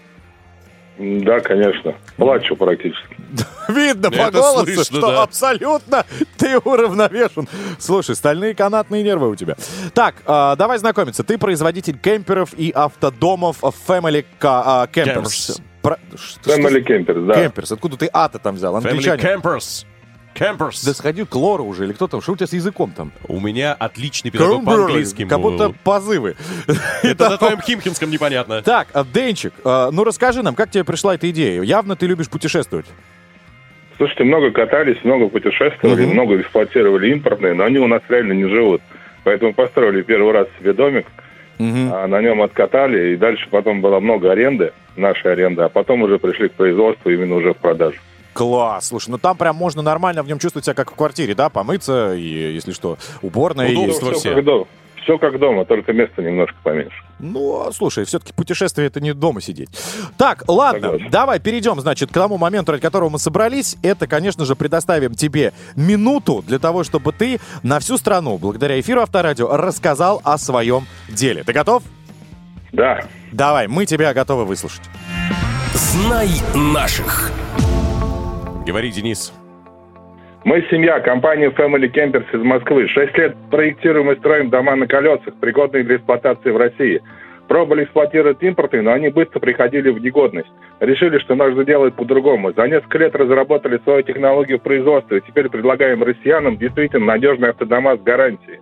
[0.99, 1.95] Да, конечно.
[2.17, 3.15] Плачу практически.
[3.69, 5.23] Видно по Это голосу, слышно, что да.
[5.23, 6.07] абсолютно
[6.39, 7.47] ты уравновешен.
[7.79, 9.57] Слушай, стальные канатные нервы у тебя.
[9.93, 11.25] Так, а, давай знакомиться.
[11.25, 15.25] Ты производитель кемперов и автодомов Family а, Campers.
[15.25, 15.63] Campers.
[15.83, 15.99] Про-
[16.47, 17.45] Family Campers, да.
[17.45, 17.75] Campers.
[17.75, 18.75] Откуда ты А-то там взял?
[18.79, 19.41] Family Англичанин.
[19.41, 19.85] Campers.
[20.35, 20.85] Campers.
[20.85, 22.21] Да сходи к Лору уже, или кто там?
[22.21, 23.13] Что у тебя с языком там?
[23.29, 25.29] У меня отличный педагог по английскому.
[25.29, 26.37] Как будто позывы.
[27.03, 28.63] Это на твоем химкинском непонятно.
[28.63, 31.63] Так, а, Денчик, а, ну расскажи нам, как тебе пришла эта идея?
[31.63, 32.87] Явно ты любишь путешествовать.
[33.97, 38.83] Слушайте, много катались, много путешествовали, много эксплуатировали импортные, но они у нас реально не живут.
[39.23, 41.07] Поэтому построили первый раз себе домик,
[41.93, 46.19] а на нем откатали, и дальше потом было много аренды, нашей аренды, а потом уже
[46.19, 47.99] пришли к производству именно уже в продажу.
[48.33, 51.49] Класс, слушай, ну там прям можно нормально в нем чувствовать себя как в квартире, да,
[51.51, 52.23] помыться и,
[52.55, 54.21] если что, уборная Удобство есть.
[54.21, 54.35] все.
[54.35, 54.67] как дома.
[55.03, 56.95] Все как дома, только места немножко поменьше.
[57.19, 59.69] Ну, слушай, все-таки путешествие это не дома сидеть.
[60.17, 61.11] Так, ладно, Согласен.
[61.11, 63.77] давай перейдем, значит, к тому моменту, ради которого мы собрались.
[63.83, 69.01] Это, конечно же, предоставим тебе минуту для того, чтобы ты на всю страну, благодаря эфиру
[69.03, 71.43] Авторадио, рассказал о своем деле.
[71.43, 71.83] Ты готов?
[72.71, 74.83] Да, Давай, мы тебя готовы выслушать.
[75.75, 77.33] «Знай наших».
[78.67, 79.33] Говори, Денис.
[80.45, 82.87] Мы семья, компания Family Campers из Москвы.
[82.89, 87.03] Шесть лет проектируем и строим дома на колесах, пригодные для эксплуатации в России.
[87.49, 90.51] Пробовали эксплуатировать импортные, но они быстро приходили в негодность.
[90.79, 92.53] Решили, что нужно делать по-другому.
[92.53, 98.01] За несколько лет разработали свою технологию производства и теперь предлагаем россиянам действительно надежные автодома с
[98.01, 98.61] гарантией.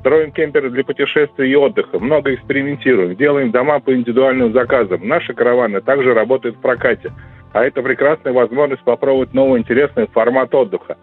[0.00, 1.98] Строим кемперы для путешествий и отдыха.
[1.98, 3.14] Много экспериментируем.
[3.14, 5.06] Делаем дома по индивидуальным заказам.
[5.06, 7.12] Наши караваны также работают в прокате.
[7.54, 10.96] А это прекрасная возможность попробовать новый интересный формат отдыха.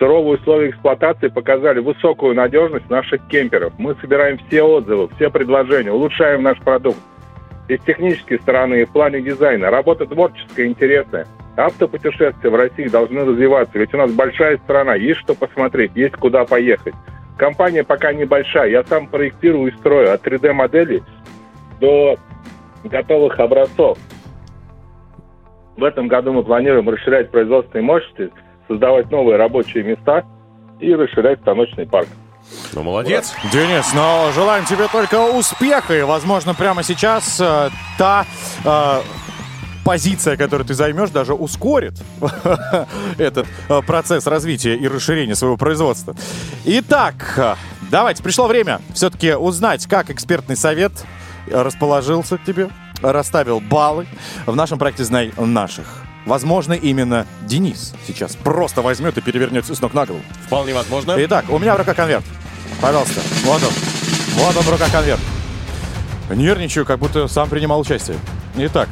[0.00, 3.72] Суровые условия эксплуатации показали высокую надежность наших кемперов.
[3.78, 6.98] Мы собираем все отзывы, все предложения, улучшаем наш продукт.
[7.68, 9.70] И с технической стороны, и в плане дизайна.
[9.70, 11.28] Работа творческая, интересная.
[11.56, 16.44] Автопутешествия в России должны развиваться, ведь у нас большая страна, есть что посмотреть, есть куда
[16.44, 16.94] поехать.
[17.38, 21.04] Компания пока небольшая, я сам проектирую и строю от 3D-моделей
[21.78, 22.16] до
[22.82, 23.98] готовых образцов.
[25.76, 28.30] В этом году мы планируем расширять производственные мощности,
[28.68, 30.24] создавать новые рабочие места
[30.80, 32.08] и расширять станочный парк.
[32.74, 33.34] Ну, молодец.
[33.52, 35.96] Денис, но желаем тебе только успеха.
[35.96, 38.26] И, возможно, прямо сейчас э, та
[38.64, 39.00] э,
[39.84, 41.94] позиция, которую ты займешь, даже ускорит
[43.18, 46.14] этот э, процесс развития и расширения своего производства.
[46.64, 47.54] Итак, э,
[47.90, 50.92] давайте, пришло время все-таки узнать, как экспертный совет
[51.50, 52.68] расположился к тебе,
[53.02, 54.06] расставил баллы
[54.46, 56.04] в нашем проекте «Знай наших».
[56.24, 60.22] Возможно, именно Денис сейчас просто возьмет и перевернет с ног на голову.
[60.46, 61.16] Вполне возможно.
[61.18, 62.24] Итак, у меня в руках конверт.
[62.80, 63.20] Пожалуйста.
[63.44, 63.70] Вот он.
[64.34, 65.20] Вот он в руках конверт.
[66.30, 68.16] Нервничаю, как будто сам принимал участие.
[68.56, 68.88] Итак.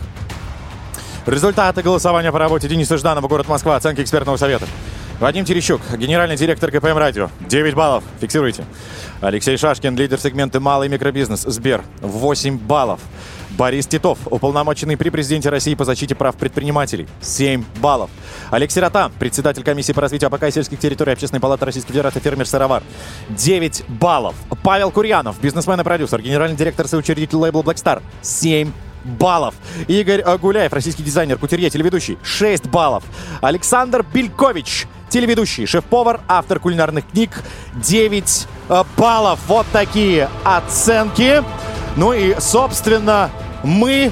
[1.26, 4.66] Результаты голосования по работе Дениса Жданова, город Москва, оценки экспертного совета.
[5.20, 8.64] Вадим Терещук, генеральный директор ГПМ Радио, 9 баллов, фиксируйте.
[9.20, 13.00] Алексей Шашкин, лидер сегмента «Малый микробизнес», Сбер, 8 баллов.
[13.60, 18.08] Борис Титов, уполномоченный при президенте России по защите прав предпринимателей, 7 баллов.
[18.50, 22.46] Олег Сирота, председатель комиссии по развитию АПК и сельских территорий Общественной палаты Российской Федерации фермер
[22.46, 22.82] Сыровар,
[23.28, 24.34] 9 баллов.
[24.62, 28.72] Павел Курьянов, бизнесмен и продюсер, генеральный директор соучредитель лейбла Black Star, 7
[29.04, 29.54] баллов.
[29.88, 33.04] Игорь Гуляев, российский дизайнер, кутюрье, телеведущий, 6 баллов.
[33.42, 37.42] Александр Белькович, телеведущий, шеф-повар, автор кулинарных книг,
[37.74, 39.38] 9 э, баллов.
[39.48, 41.44] Вот такие оценки.
[41.96, 43.30] Ну и, собственно,
[43.62, 44.10] мы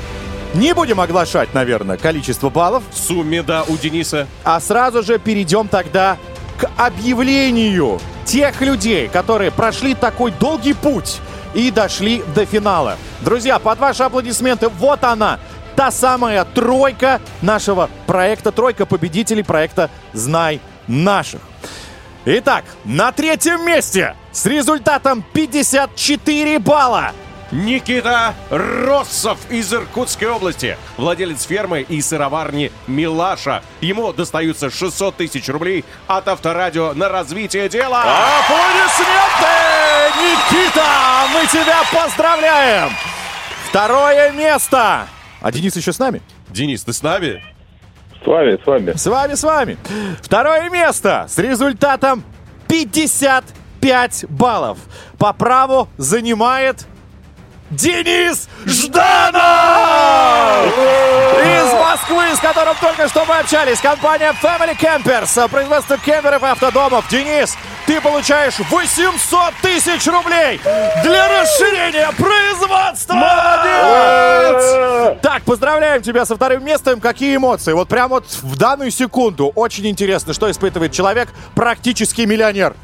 [0.54, 2.82] не будем оглашать, наверное, количество баллов.
[2.90, 4.26] В сумме, да, у Дениса.
[4.44, 6.16] А сразу же перейдем тогда
[6.58, 11.20] к объявлению тех людей, которые прошли такой долгий путь
[11.54, 12.96] и дошли до финала.
[13.20, 15.38] Друзья, под ваши аплодисменты, вот она,
[15.76, 21.40] та самая тройка нашего проекта, тройка победителей проекта «Знай наших».
[22.24, 27.12] Итак, на третьем месте с результатом 54 балла
[27.50, 30.76] Никита Россов из Иркутской области.
[30.98, 33.62] Владелец фермы и сыроварни «Милаша».
[33.80, 38.02] Ему достаются 600 тысяч рублей от Авторадио на развитие дела.
[38.02, 39.48] Аплодисменты!
[40.20, 42.90] Никита, мы тебя поздравляем!
[43.68, 45.06] Второе место!
[45.40, 46.20] А Денис еще с нами?
[46.50, 47.42] Денис, ты с нами?
[48.22, 48.92] С вами, с вами.
[48.96, 49.78] С вами, с вами.
[50.20, 52.24] Второе место с результатом
[52.68, 54.78] 55 баллов.
[55.18, 56.86] По праву занимает
[57.70, 59.44] Денис Жданов!
[61.38, 63.78] Из Москвы, с которым только что мы общались.
[63.80, 67.06] Компания Family Campers, производство кемперов и автодомов.
[67.10, 67.54] Денис,
[67.86, 70.58] ты получаешь 800 тысяч рублей
[71.02, 73.12] для расширения производства!
[73.12, 75.18] Молодец!
[75.20, 77.00] Так, поздравляем тебя со вторым местом.
[77.00, 77.74] Какие эмоции?
[77.74, 82.74] Вот прям вот в данную секунду очень интересно, что испытывает человек, практически миллионер.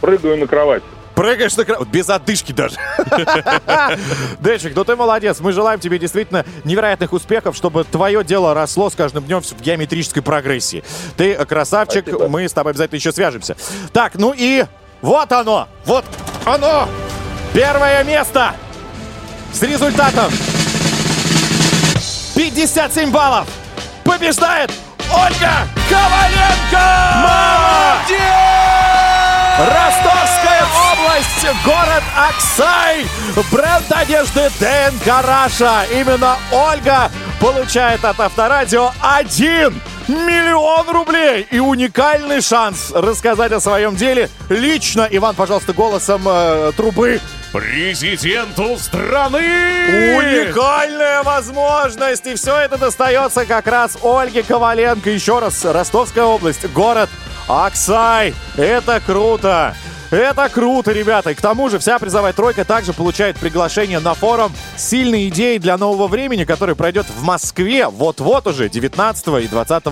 [0.00, 0.82] Прыгаю на кровать.
[1.18, 2.76] Прыгаешь на кровать, без отдышки даже.
[4.38, 5.40] Дэнчик, ну ты молодец.
[5.40, 10.22] Мы желаем тебе действительно невероятных успехов, чтобы твое дело росло с каждым днем в геометрической
[10.22, 10.84] прогрессии.
[11.16, 12.28] Ты красавчик, Спасибо.
[12.28, 13.56] мы с тобой обязательно еще свяжемся.
[13.92, 14.64] Так, ну и
[15.02, 16.04] вот оно, вот
[16.44, 16.88] оно,
[17.52, 18.54] первое место
[19.52, 20.30] с результатом
[22.36, 23.48] 57 баллов
[24.04, 24.70] побеждает
[25.12, 27.08] Ольга Коваленко!
[29.58, 30.07] Ростовская
[31.28, 33.06] область, город Аксай,
[33.52, 35.84] бренд одежды Дэн Гараша.
[35.92, 37.10] Именно Ольга
[37.40, 45.06] получает от Авторадио 1 миллион рублей и уникальный шанс рассказать о своем деле лично.
[45.10, 47.20] Иван, пожалуйста, голосом э, трубы.
[47.52, 49.38] Президенту страны!
[50.18, 52.26] Уникальная возможность!
[52.26, 55.10] И все это достается как раз Ольге Коваленко.
[55.10, 57.08] Еще раз, Ростовская область, город
[57.48, 58.34] Аксай.
[58.56, 59.74] Это круто!
[60.10, 61.32] Это круто, ребята.
[61.32, 65.76] И к тому же вся призовая тройка также получает приглашение на форум «Сильные идеи для
[65.76, 69.84] нового времени», который пройдет в Москве вот-вот уже 19 и 20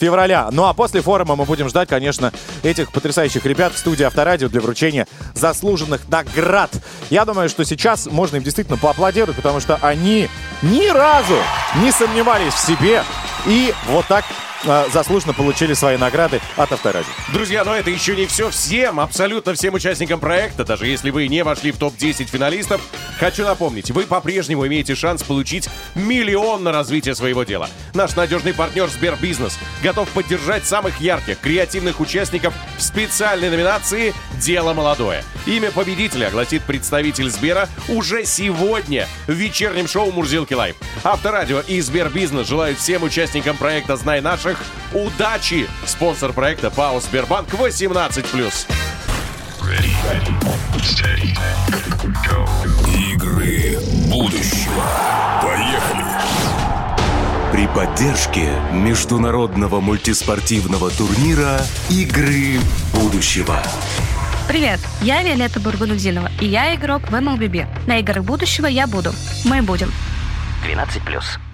[0.00, 0.48] февраля.
[0.52, 4.62] Ну а после форума мы будем ждать, конечно, этих потрясающих ребят в студии Авторадио для
[4.62, 6.70] вручения заслуженных наград.
[7.10, 10.30] Я думаю, что сейчас можно им действительно поаплодировать, потому что они
[10.62, 11.36] ни разу
[11.82, 13.04] не сомневались в себе
[13.46, 14.24] и вот так
[14.64, 17.10] заслуженно получили свои награды от Авторадио.
[17.32, 18.50] Друзья, но это еще не все.
[18.50, 22.80] Всем, абсолютно всем участникам проекта, даже если вы не вошли в топ-10 финалистов,
[23.18, 27.68] хочу напомнить, вы по-прежнему имеете шанс получить миллион на развитие своего дела.
[27.94, 35.24] Наш надежный партнер Сбербизнес готов поддержать самых ярких, креативных участников в специальной номинации «Дело молодое».
[35.46, 40.76] Имя победителя огласит представитель Сбера уже сегодня в вечернем шоу «Мурзилки Лайв».
[41.04, 45.68] Авторадио и Сбербизнес желают всем участникам проекта «Знай наших» удачи!
[45.84, 48.66] Спонсор проекта ПАО «Сбербанк» 18+.
[53.12, 53.78] Игры
[54.08, 54.84] будущего.
[55.42, 56.04] Поехали!
[57.52, 62.60] При поддержке международного мультиспортивного турнира «Игры
[62.94, 63.60] будущего».
[64.46, 67.66] Привет, я Виолетта Бургудудинова, и я игрок в MLBB.
[67.86, 69.12] На играх будущего я буду.
[69.44, 69.92] Мы будем.
[70.66, 71.47] 12+.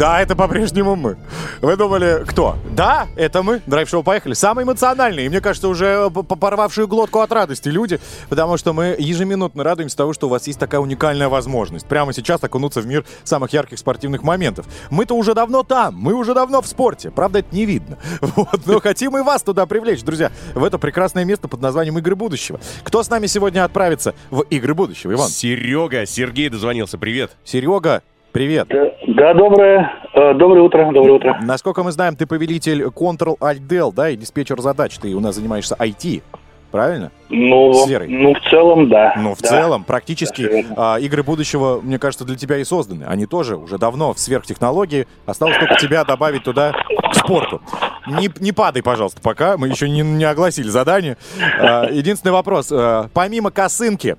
[0.00, 1.18] Да, это по-прежнему мы.
[1.60, 2.56] Вы думали, кто?
[2.74, 3.60] Да, это мы.
[3.66, 4.32] Драйв-шоу «Поехали».
[4.32, 8.96] Самые эмоциональные, и мне кажется, уже п- порвавшие глотку от радости люди, потому что мы
[8.98, 13.04] ежеминутно радуемся того, что у вас есть такая уникальная возможность прямо сейчас окунуться в мир
[13.24, 14.64] самых ярких спортивных моментов.
[14.88, 17.10] Мы-то уже давно там, мы уже давно в спорте.
[17.10, 17.98] Правда, это не видно.
[18.22, 22.16] Вот, но хотим и вас туда привлечь, друзья, в это прекрасное место под названием «Игры
[22.16, 22.58] будущего».
[22.84, 25.28] Кто с нами сегодня отправится в «Игры будущего», Иван?
[25.28, 27.32] Серега, Сергей дозвонился, привет.
[27.44, 28.02] Серега,
[28.32, 28.68] привет.
[28.68, 31.38] Да, доброе, э, доброе утро, доброе утро.
[31.42, 34.98] Насколько мы знаем, ты повелитель Ctrl-Alt-Del, да, и диспетчер задач.
[34.98, 36.22] Ты у нас занимаешься IT,
[36.70, 37.10] правильно?
[37.28, 38.08] Ну, Сферой.
[38.08, 39.14] ну, в целом, да.
[39.16, 39.48] Ну, в Да.
[39.48, 43.04] целом, практически а, игры будущего, мне кажется, для тебя и созданы.
[43.04, 45.06] Они тоже уже давно в сверхтехнологии.
[45.26, 46.72] Осталось только тебя добавить туда
[47.10, 47.60] к спорту.
[48.06, 49.56] Не, не падай, пожалуйста, пока.
[49.56, 51.16] Мы еще не, не огласили задание.
[51.60, 52.70] А, единственный вопрос.
[52.72, 54.16] а, помимо косынки...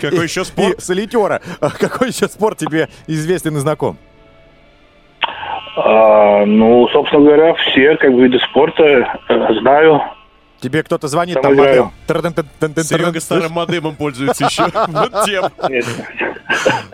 [0.00, 0.80] Какой еще спорт?
[0.80, 1.40] Солитера.
[1.80, 3.96] Какой еще спорт тебе известен и знаком?
[5.76, 9.06] А, ну, собственно говоря, все как виды спорта э,
[9.60, 10.00] знаю.
[10.64, 11.90] Тебе кто-то звонит, Там модем.
[12.08, 14.64] Серега старым модемом пользуется еще.
[14.88, 15.44] Вот тем.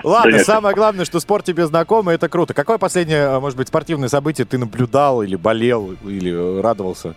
[0.03, 2.53] Ладно, самое главное, что спорт тебе знаком, и это круто.
[2.53, 7.15] Какое последнее, а, может быть, спортивное событие ты наблюдал или болел, или э, радовался?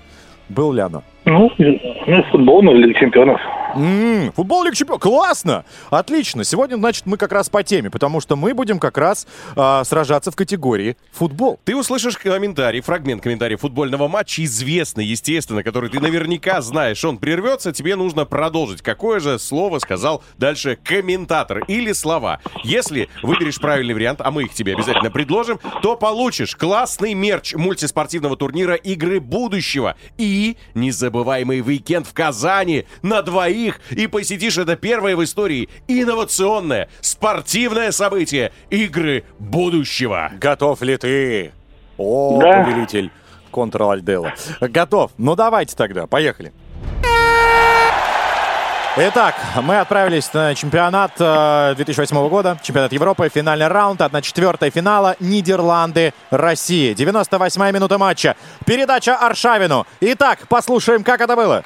[0.48, 1.02] Был ли оно?
[1.26, 3.42] Ну, ну, футбол, ну, Лига чемпионов.
[3.76, 5.02] М, футбол Лига Чемпионов.
[5.02, 5.66] Классно!
[5.90, 6.44] Отлично.
[6.44, 10.32] Сегодня, значит, мы как раз по теме, потому что мы будем как раз а, сражаться
[10.32, 11.60] в категории футбол.
[11.64, 17.04] Ты услышишь комментарий, фрагмент комментария футбольного матча, известный, естественно, который ты наверняка знаешь.
[17.04, 18.82] Он прервется, тебе нужно продолжить.
[18.82, 22.42] Какое же слово сказал дальше комментатор или слова?
[22.64, 28.38] Если выберешь правильный вариант, а мы их тебе обязательно предложим, то получишь классный мерч мультиспортивного
[28.38, 35.24] турнира «Игры будущего» и незабываемый уикенд в Казани на двоих и посетишь это первое в
[35.24, 40.32] истории инновационное спортивное событие «Игры будущего».
[40.40, 41.52] Готов ли ты?
[41.98, 42.64] О, Да.
[42.64, 43.12] повелитель
[43.52, 44.32] Ctrl-Alt-Del.
[44.62, 45.12] Готов.
[45.18, 46.08] Ну, давайте тогда.
[46.08, 46.52] Поехали.
[48.96, 49.34] Итак,
[49.64, 56.94] мы отправились на чемпионат э, 2008 года, чемпионат Европы, финальный раунд, 1-4 финала, Нидерланды, Россия.
[56.94, 58.36] 98-я минута матча.
[58.68, 59.88] Передача Аршавину.
[60.00, 61.64] Итак, послушаем, как это было.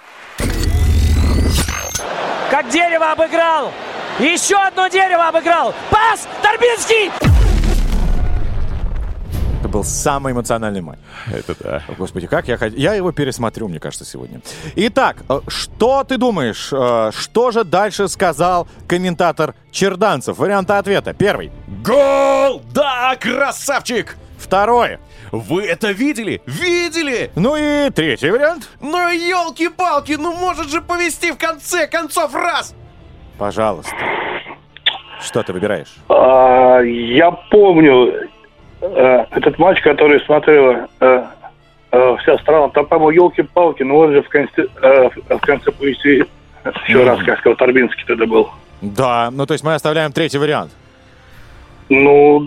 [2.50, 3.72] Как дерево обыграл!
[4.20, 5.74] Еще одно дерево обыграл!
[5.91, 6.28] Пас!
[6.41, 7.12] Торбинский!
[9.60, 11.00] Это был самый эмоциональный матч.
[11.34, 11.82] Это да.
[11.98, 12.78] Господи, как я хотел...
[12.80, 14.39] Я его пересмотрю, мне кажется, сегодня.
[14.76, 16.70] Итак, э, что ты думаешь?
[16.72, 20.38] э, Что же дальше сказал комментатор Черданцев?
[20.38, 21.14] Варианты ответа.
[21.14, 21.52] Первый.
[21.84, 22.62] Гол!
[22.72, 24.16] Да, красавчик!
[24.38, 25.00] Второе.
[25.32, 26.41] Вы это видели?
[26.45, 27.32] Видели?
[27.36, 28.69] Ну и третий вариант.
[28.80, 32.75] Ну елки-палки, ну может же повести в конце концов раз!
[33.38, 33.95] Пожалуйста.
[35.21, 35.93] Что ты выбираешь?
[36.09, 38.30] А, я помню
[38.82, 41.23] э, этот матч, который смотрела э,
[41.91, 42.69] э, вся страна.
[42.69, 46.25] Там, по-моему, елки-палки, но он же в конце, э, в конце повести
[46.88, 48.49] еще раз, как сказал Торбинский тогда был.
[48.82, 50.71] Да, ну то есть мы оставляем третий вариант.
[51.89, 52.45] Ну,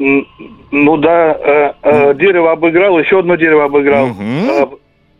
[0.00, 4.08] ну да, э, э, дерево обыграл, еще одно дерево обыграл.
[4.18, 4.66] Э,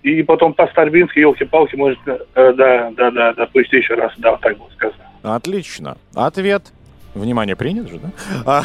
[0.02, 4.30] и потом по Старбински, елки-палки, может, э, да, да, да, да, пусть еще раз, да,
[4.32, 5.04] вот так было сказано.
[5.22, 5.98] Отлично.
[6.14, 6.72] Ответ.
[7.14, 8.10] Внимание, принят же, да?
[8.46, 8.64] А,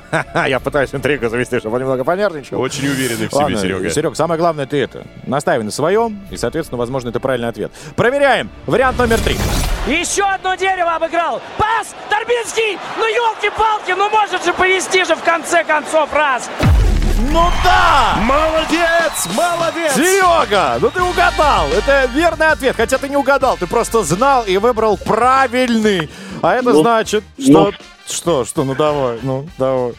[0.48, 2.60] Я пытаюсь интригу завести, чтобы он немного понервничал.
[2.60, 3.90] Очень уверенный в себе, Серега.
[3.90, 5.04] Серег, самое главное ты это.
[5.26, 7.72] Настаивай на своем, и, соответственно, возможно, это правильный ответ.
[7.96, 8.50] Проверяем.
[8.66, 9.36] Вариант номер три.
[9.86, 11.42] Еще одно дерево обыграл!
[11.58, 11.94] Пас!
[12.08, 12.78] Торбинский!
[12.98, 16.48] Ну елки-палки, ну может же повести же в конце концов раз!
[17.18, 18.16] Ну да!
[18.22, 19.28] Молодец!
[19.34, 19.94] Молодец!
[19.94, 21.68] Серега, ну ты угадал.
[21.68, 22.76] Это верный ответ.
[22.76, 26.10] Хотя ты не угадал, ты просто знал и выбрал правильный.
[26.42, 27.72] А это Ну, значит, ну.
[27.72, 27.72] что...
[28.08, 29.94] Что, что, ну давай, ну давай.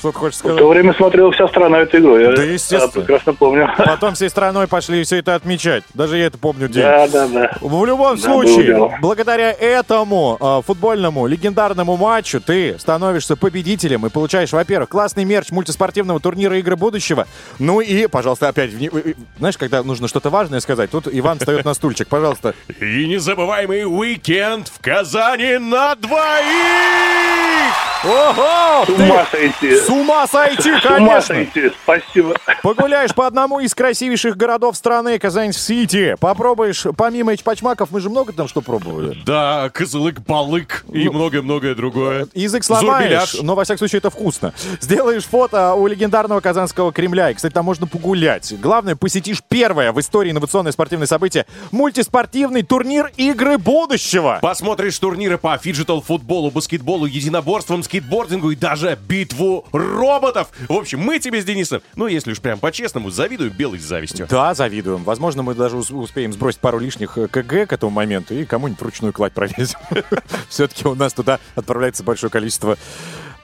[0.00, 0.58] Что ты хочешь В сказать?
[0.58, 2.16] то время смотрела вся страна эту игру.
[2.18, 2.88] Я Да, естественно.
[3.04, 3.68] прекрасно помню.
[3.76, 5.84] Потом всей страной пошли все это отмечать.
[5.94, 6.82] Даже я это помню день.
[6.84, 7.50] Да, да, да.
[7.60, 14.52] В любом Да, случае, благодаря этому э, футбольному легендарному матчу ты становишься победителем и получаешь,
[14.52, 17.26] во-первых, классный мерч мультиспортивного турнира «Игры будущего».
[17.58, 21.64] Ну и, пожалуйста, опять, э, э, знаешь, когда нужно что-то важное сказать, тут Иван встает
[21.66, 22.54] на стульчик, пожалуйста.
[22.80, 27.74] И незабываемый уикенд в Казани на двоих!
[28.02, 28.84] Ого!
[28.86, 29.76] С ума сойти.
[29.90, 31.22] Ума сойти, С ума конечно!
[31.34, 31.72] сойти.
[31.82, 32.36] Спасибо.
[32.62, 36.16] Погуляешь по одному из красивейших городов страны, Казань-Сити.
[36.20, 39.16] Попробуешь, помимо эчпачмаков, мы же много там что пробовали.
[39.26, 42.26] Да, козылык-балык и Ну, многое-многое другое.
[42.34, 44.52] Язык сломаешь, но, во всяком случае, это вкусно.
[44.80, 47.30] Сделаешь фото у легендарного Казанского Кремля.
[47.30, 48.54] И, кстати, там можно погулять.
[48.60, 54.38] Главное, посетишь первое в истории инновационное спортивное событие— мультиспортивный турнир «Игры будущего».
[54.42, 60.48] Посмотришь турниры по фиджитал-футболу, баскетболу, единоборствам, скейтбордингу и даже битву роботов.
[60.68, 64.26] В общем, мы тебе с Денисом, ну, если уж прям по-честному, завидуем белой завистью.
[64.28, 65.04] Да, завидуем.
[65.04, 68.80] Возможно, мы даже ус- успеем сбросить пару лишних э, КГ к этому моменту и кому-нибудь
[68.80, 69.78] вручную кладь пролезем.
[70.48, 72.76] Все-таки у нас туда отправляется большое количество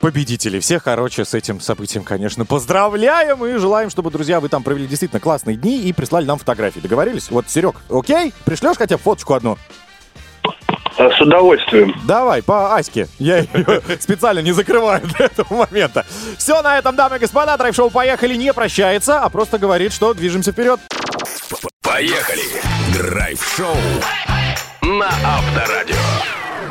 [0.01, 0.61] победителей.
[0.61, 5.21] Всех, короче, с этим событием, конечно, поздравляем и желаем, чтобы, друзья, вы там провели действительно
[5.21, 6.81] классные дни и прислали нам фотографии.
[6.81, 7.31] Договорились?
[7.31, 8.33] Вот, Серег, окей?
[8.45, 9.57] Пришлешь хотя бы фоточку одну?
[10.99, 11.95] А, С удовольствием.
[12.07, 13.07] Давай, по Аське.
[13.19, 16.07] Я ее специально не закрываю до этого момента.
[16.39, 17.57] Все на этом, дамы и господа.
[17.57, 20.81] Драйв-шоу «Поехали» не прощается, а просто говорит, что движемся вперед.
[21.83, 22.43] Поехали!
[22.97, 23.77] Драйв-шоу
[24.83, 25.97] на Авторадио.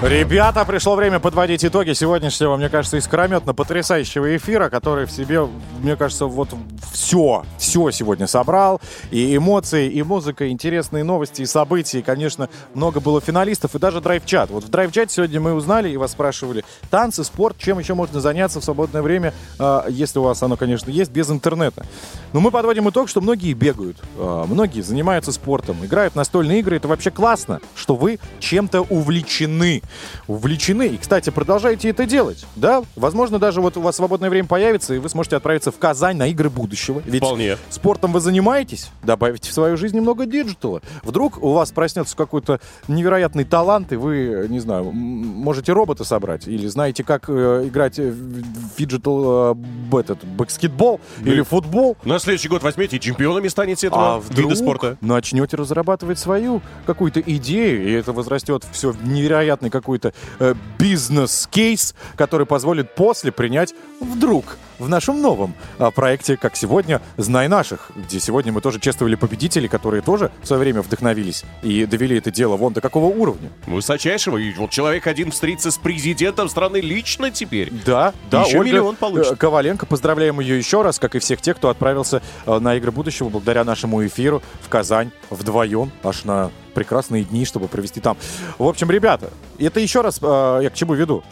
[0.01, 5.47] Ребята, пришло время подводить итоги сегодняшнего, мне кажется, искрометно потрясающего эфира, который в себе,
[5.81, 6.49] мне кажется, вот
[6.91, 8.81] все, все сегодня собрал.
[9.09, 11.99] И эмоции, и музыка, и интересные новости, и события.
[11.99, 14.49] И, конечно, много было финалистов, и даже драйв-чат.
[14.49, 18.59] Вот в драйв-чате сегодня мы узнали и вас спрашивали, танцы, спорт, чем еще можно заняться
[18.59, 21.85] в свободное время, а, если у вас оно, конечно, есть, без интернета.
[22.33, 26.75] Но мы подводим итог, что многие бегают, а, многие занимаются спортом, играют настольные игры.
[26.75, 29.81] Это вообще классно, что вы чем-то увлечены.
[30.27, 30.87] Увлечены.
[30.87, 32.45] И, кстати, продолжайте это делать.
[32.55, 32.83] Да?
[32.95, 36.27] Возможно, даже вот у вас свободное время появится, и вы сможете отправиться в Казань на
[36.27, 37.01] игры будущего.
[37.05, 37.57] Ведь Вполне.
[37.69, 40.81] спортом вы занимаетесь, добавите в свою жизнь немного диджитала.
[41.03, 46.67] Вдруг у вас проснется какой-то невероятный талант, и вы, не знаю, можете робота собрать, или
[46.67, 49.55] знаете, как э, играть в phygital,
[49.91, 51.31] э, этот, баскетбол Да.
[51.31, 51.97] или футбол.
[52.03, 54.97] На следующий год возьмете и чемпионами станете этого А вдруг вида спорта.
[55.01, 62.45] начнете разрабатывать свою какую-то идею, и это возрастет все в невероятный какой-то э, бизнес-кейс, который
[62.45, 68.51] позволит после принять вдруг в нашем новом а, проекте, как сегодня, «Знай наших», где сегодня
[68.51, 72.73] мы тоже чествовали победителей, которые тоже в свое время вдохновились и довели это дело вон
[72.73, 73.49] до какого уровня.
[73.67, 74.37] Высочайшего.
[74.37, 77.71] И вот человек один встретится с президентом страны лично теперь.
[77.85, 79.33] Да, да, Еще Ольга миллион получит.
[79.33, 79.85] э, Коваленко.
[79.85, 83.63] Поздравляем ее еще раз, как и всех тех, кто отправился э, на игры будущего благодаря
[83.63, 88.15] нашему эфиру в Казань вдвоем, аж на прекрасные дни, чтобы провести там.
[88.59, 91.23] В общем, ребята, это еще раз э, я к чему веду.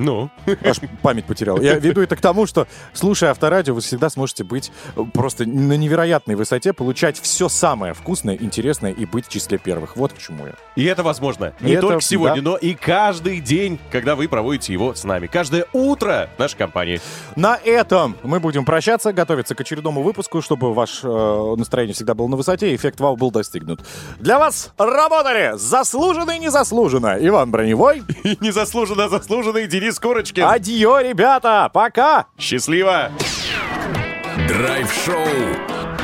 [0.00, 0.30] Ну?
[0.64, 1.60] Аж память потерял.
[1.60, 5.74] Я веду это к тому, что, слушая авторадио, вы всегда сможете быть э, просто на
[5.76, 9.96] невероятной высоте, получать все самое вкусное, интересное и быть в числе первых.
[9.96, 10.54] Вот к чему я.
[10.74, 12.50] И это возможно не Это- только сегодня, да.
[12.52, 15.26] но и каждый день, когда вы проводите его с нами.
[15.26, 17.00] Каждое утро нашей компании.
[17.36, 22.26] На этом мы будем прощаться, готовиться к очередному выпуску, чтобы ваше э, настроение всегда было
[22.28, 23.80] на высоте, и эффект вау был достигнут.
[24.18, 28.02] Для вас работали заслуженно и незаслуженно Иван Броневой.
[28.24, 30.44] И незаслуженно заслуженный Денис Курочкин.
[30.44, 32.26] Адьё, ребята, пока!
[32.38, 33.10] Счастливо!
[34.48, 35.24] Драйв-шоу.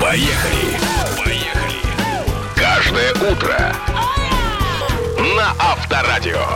[0.01, 0.77] Поехали!
[1.25, 1.81] Поехали!
[2.55, 3.73] Каждое утро
[5.37, 6.47] на Авторадио.